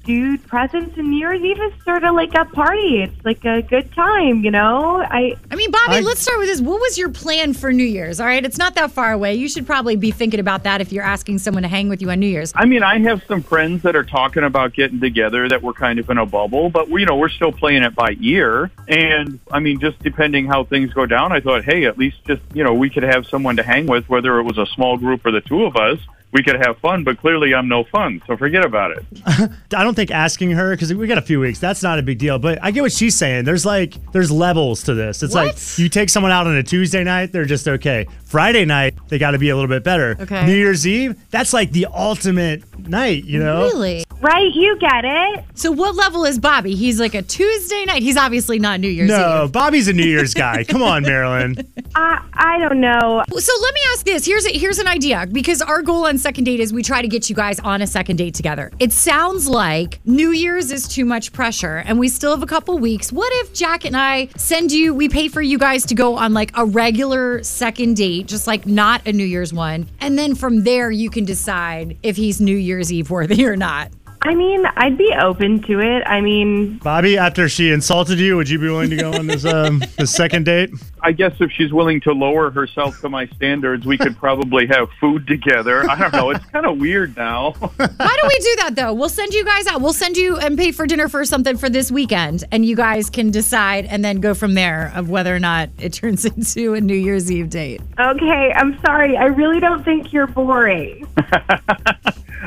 or 0.00 0.06
subdued 0.10 0.46
presence. 0.46 0.96
And 0.96 1.10
New 1.10 1.18
Year's 1.18 1.42
Eve 1.42 1.60
is 1.60 1.72
sort 1.84 2.04
of 2.04 2.14
like 2.14 2.34
a 2.34 2.44
party. 2.44 3.02
It's 3.02 3.24
like 3.24 3.44
a 3.44 3.62
good 3.62 3.92
time, 3.92 4.44
you 4.44 4.50
know. 4.50 5.02
I 5.02 5.36
I 5.50 5.56
mean, 5.56 5.70
Bobby, 5.70 5.96
I- 5.96 6.00
let's 6.00 6.20
start 6.20 6.38
with 6.38 6.48
this. 6.48 6.60
What 6.60 6.80
was 6.80 6.98
your 6.98 7.10
plan 7.10 7.52
for 7.54 7.72
New 7.72 7.84
Year's? 7.84 8.20
All 8.20 8.26
right, 8.26 8.44
it's 8.44 8.58
not 8.58 8.74
that 8.76 8.92
far 8.92 9.12
away. 9.12 9.34
You 9.34 9.48
should 9.48 9.66
probably 9.66 9.96
be 9.96 10.10
thinking 10.10 10.40
about 10.40 10.64
that 10.64 10.80
if 10.80 10.92
you're 10.92 11.04
asking 11.04 11.38
someone 11.38 11.62
to 11.62 11.68
hang 11.68 11.88
with 11.88 12.00
you 12.02 12.10
on 12.10 12.20
New 12.20 12.26
Year's. 12.26 12.52
I 12.54 12.64
mean, 12.66 12.82
I 12.82 12.98
have 13.00 13.22
some 13.24 13.42
friends 13.42 13.82
that 13.82 13.96
are 13.96 14.04
talking 14.04 14.44
about 14.44 14.74
getting 14.74 15.00
together 15.00 15.48
that 15.48 15.62
were 15.62 15.72
kind 15.74 15.98
of 15.98 16.08
in 16.10 16.18
a 16.18 16.26
bubble, 16.26 16.70
but 16.70 16.88
we, 16.88 17.00
you 17.00 17.06
know, 17.06 17.16
we're 17.16 17.28
still 17.28 17.52
playing 17.52 17.82
it 17.82 17.94
by 17.94 18.16
ear. 18.20 18.70
And 18.88 19.38
I 19.50 19.60
mean, 19.60 19.80
just 19.80 19.98
depending 20.00 20.46
how 20.46 20.64
things 20.64 20.92
go 20.92 21.06
down, 21.06 21.32
I 21.32 21.40
thought, 21.40 21.64
hey, 21.64 21.84
at 21.84 21.98
least 21.98 22.18
just 22.26 22.42
you 22.54 22.64
know, 22.64 22.74
we 22.74 22.90
could 22.90 23.02
have 23.02 23.26
someone 23.26 23.56
to 23.56 23.62
hang 23.62 23.86
with, 23.86 24.08
whether 24.08 24.38
it 24.38 24.42
was 24.44 24.58
a 24.58 24.66
small 24.66 24.96
group 24.96 25.24
or 25.24 25.30
the 25.30 25.40
two 25.40 25.64
of 25.64 25.76
us. 25.76 25.98
We 26.32 26.42
could 26.44 26.56
have 26.64 26.78
fun, 26.78 27.02
but 27.02 27.18
clearly 27.18 27.54
I'm 27.54 27.66
no 27.68 27.82
fun, 27.84 28.22
so 28.26 28.36
forget 28.36 28.64
about 28.64 28.92
it. 28.92 29.04
I 29.74 29.82
don't 29.82 29.94
think 29.94 30.10
asking 30.12 30.52
her 30.52 30.70
because 30.76 30.94
we 30.94 31.06
got 31.08 31.18
a 31.18 31.22
few 31.22 31.40
weeks. 31.40 31.58
That's 31.58 31.82
not 31.82 31.98
a 31.98 32.02
big 32.02 32.18
deal. 32.18 32.38
But 32.38 32.58
I 32.62 32.70
get 32.70 32.82
what 32.82 32.92
she's 32.92 33.16
saying. 33.16 33.44
There's 33.44 33.66
like 33.66 33.96
there's 34.12 34.30
levels 34.30 34.84
to 34.84 34.94
this. 34.94 35.22
It's 35.24 35.34
What? 35.34 35.46
like 35.56 35.78
you 35.78 35.88
take 35.88 36.08
someone 36.08 36.30
out 36.30 36.46
on 36.46 36.54
a 36.56 36.62
Tuesday 36.62 37.02
night, 37.02 37.32
they're 37.32 37.44
just 37.44 37.66
okay. 37.66 38.06
Friday 38.24 38.64
night, 38.64 38.94
they 39.08 39.18
got 39.18 39.32
to 39.32 39.38
be 39.38 39.48
a 39.50 39.56
little 39.56 39.68
bit 39.68 39.82
better. 39.82 40.16
Okay. 40.20 40.46
New 40.46 40.54
Year's 40.54 40.86
Eve, 40.86 41.16
that's 41.30 41.52
like 41.52 41.72
the 41.72 41.86
ultimate 41.92 42.62
night. 42.88 43.24
You 43.24 43.40
know. 43.40 43.62
Really? 43.62 44.04
right. 44.20 44.52
You 44.54 44.78
get 44.78 45.04
it. 45.04 45.44
So 45.54 45.72
what 45.72 45.96
level 45.96 46.24
is 46.24 46.38
Bobby? 46.38 46.74
He's 46.76 47.00
like 47.00 47.14
a 47.14 47.22
Tuesday 47.22 47.84
night. 47.86 48.02
He's 48.02 48.16
obviously 48.16 48.58
not 48.58 48.78
New 48.78 48.88
Year's 48.88 49.08
No, 49.08 49.44
Eve. 49.46 49.52
Bobby's 49.52 49.88
a 49.88 49.92
New 49.92 50.04
Year's 50.06 50.34
guy. 50.34 50.62
Come 50.68 50.82
on, 50.82 51.02
Marilyn. 51.02 51.56
I 51.96 52.22
I 52.34 52.58
don't 52.60 52.80
know. 52.80 53.22
So 53.36 53.52
let 53.62 53.74
me 53.74 53.80
ask 53.92 54.04
this. 54.06 54.24
Here's 54.26 54.46
a, 54.46 54.50
here's 54.50 54.78
an 54.78 54.86
idea 54.86 55.26
because 55.30 55.60
our 55.62 55.82
goal 55.82 56.06
on 56.06 56.18
second 56.20 56.44
date 56.44 56.60
is 56.60 56.72
we 56.72 56.82
try 56.82 57.02
to 57.02 57.08
get 57.08 57.28
you 57.28 57.34
guys 57.34 57.58
on 57.60 57.82
a 57.82 57.86
second 57.86 58.16
date 58.16 58.34
together. 58.34 58.70
It 58.78 58.92
sounds 58.92 59.48
like 59.48 60.00
New 60.04 60.30
Year's 60.30 60.70
is 60.70 60.86
too 60.86 61.04
much 61.04 61.32
pressure 61.32 61.78
and 61.78 61.98
we 61.98 62.08
still 62.08 62.30
have 62.30 62.42
a 62.42 62.46
couple 62.46 62.78
weeks. 62.78 63.12
What 63.12 63.32
if 63.44 63.52
Jack 63.52 63.84
and 63.84 63.96
I 63.96 64.28
send 64.36 64.70
you 64.70 64.94
we 64.94 65.08
pay 65.08 65.28
for 65.28 65.42
you 65.42 65.58
guys 65.58 65.86
to 65.86 65.94
go 65.94 66.16
on 66.16 66.34
like 66.34 66.52
a 66.54 66.64
regular 66.64 67.42
second 67.42 67.96
date, 67.96 68.26
just 68.26 68.46
like 68.46 68.66
not 68.66 69.06
a 69.06 69.12
New 69.12 69.24
Year's 69.24 69.52
one, 69.52 69.88
and 70.00 70.18
then 70.18 70.34
from 70.34 70.64
there 70.64 70.90
you 70.90 71.10
can 71.10 71.24
decide 71.24 71.96
if 72.02 72.16
he's 72.16 72.40
New 72.40 72.56
Year's 72.56 72.92
Eve 72.92 73.10
worthy 73.10 73.46
or 73.46 73.56
not. 73.56 73.90
I 74.22 74.34
mean, 74.34 74.66
I'd 74.76 74.98
be 74.98 75.12
open 75.18 75.62
to 75.62 75.80
it. 75.80 76.02
I 76.06 76.20
mean, 76.20 76.76
Bobby, 76.78 77.16
after 77.16 77.48
she 77.48 77.70
insulted 77.70 78.18
you, 78.20 78.36
would 78.36 78.50
you 78.50 78.58
be 78.58 78.66
willing 78.68 78.90
to 78.90 78.96
go 78.96 79.12
on 79.12 79.26
this 79.26 79.44
um 79.46 79.78
this 79.96 80.14
second 80.14 80.44
date? 80.44 80.70
I 81.02 81.12
guess 81.12 81.32
if 81.40 81.50
she's 81.50 81.72
willing 81.72 82.02
to 82.02 82.12
lower 82.12 82.50
herself 82.50 83.00
to 83.00 83.08
my 83.08 83.26
standards, 83.28 83.86
we 83.86 83.96
could 83.96 84.18
probably 84.18 84.66
have 84.66 84.90
food 85.00 85.26
together. 85.26 85.88
I 85.88 85.98
don't 85.98 86.12
know. 86.12 86.28
It's 86.30 86.44
kind 86.46 86.66
of 86.66 86.78
weird 86.78 87.16
now. 87.16 87.52
Why 87.58 87.66
don't 87.78 88.28
we 88.28 88.38
do 88.38 88.56
that 88.58 88.72
though? 88.76 88.92
We'll 88.92 89.08
send 89.08 89.32
you 89.32 89.42
guys 89.44 89.66
out. 89.66 89.80
We'll 89.80 89.94
send 89.94 90.18
you 90.18 90.36
and 90.36 90.58
pay 90.58 90.72
for 90.72 90.86
dinner 90.86 91.08
for 91.08 91.24
something 91.24 91.56
for 91.56 91.70
this 91.70 91.90
weekend, 91.90 92.44
and 92.52 92.64
you 92.66 92.76
guys 92.76 93.08
can 93.08 93.30
decide 93.30 93.86
and 93.86 94.04
then 94.04 94.20
go 94.20 94.34
from 94.34 94.52
there 94.52 94.92
of 94.94 95.08
whether 95.08 95.34
or 95.34 95.38
not 95.40 95.70
it 95.78 95.92
turns 95.94 96.26
into 96.26 96.74
a 96.74 96.80
New 96.80 96.94
Year's 96.94 97.32
Eve 97.32 97.48
date. 97.48 97.80
okay. 97.98 98.52
I'm 98.54 98.78
sorry. 98.84 99.16
I 99.16 99.24
really 99.26 99.60
don't 99.60 99.82
think 99.82 100.12
you're 100.12 100.26
boring. 100.26 101.06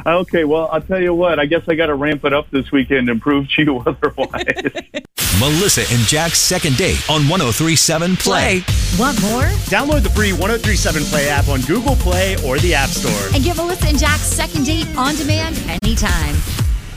Okay, 0.06 0.44
well, 0.44 0.70
I'll 0.72 0.82
tell 0.82 1.02
you 1.02 1.14
what. 1.14 1.40
I 1.40 1.46
guess 1.46 1.64
I 1.68 1.76
got 1.76 1.88
to 1.88 1.96
ramp 1.96 2.26
it 2.26 2.34
up 2.34 2.50
this 2.52 2.72
weekend 2.72 3.10
and 3.10 3.22
prove 3.22 3.50
to 3.52 3.64
you 3.64 3.78
otherwise. 3.86 4.72
Melissa 5.40 5.82
and 5.94 6.06
Jack's 6.08 6.40
second 6.40 6.78
date 6.78 7.10
on 7.10 7.28
1037 7.28 8.16
Play. 8.18 8.64
Want 9.00 9.22
more? 9.22 9.44
Download 9.70 10.04
the 10.04 10.10
free 10.10 10.32
1037 10.32 11.04
Play 11.06 11.30
app 11.30 11.48
on 11.48 11.62
Google 11.62 11.96
Play 11.96 12.36
or 12.46 12.60
the 12.60 12.74
App 12.74 12.90
Store. 12.90 13.30
And 13.34 13.44
get 13.44 13.58
Melissa 13.58 13.88
and 13.88 13.98
Jack's 13.98 14.22
second 14.22 14.66
date 14.66 14.88
on 14.96 15.16
demand 15.16 15.58
anytime. 15.84 16.63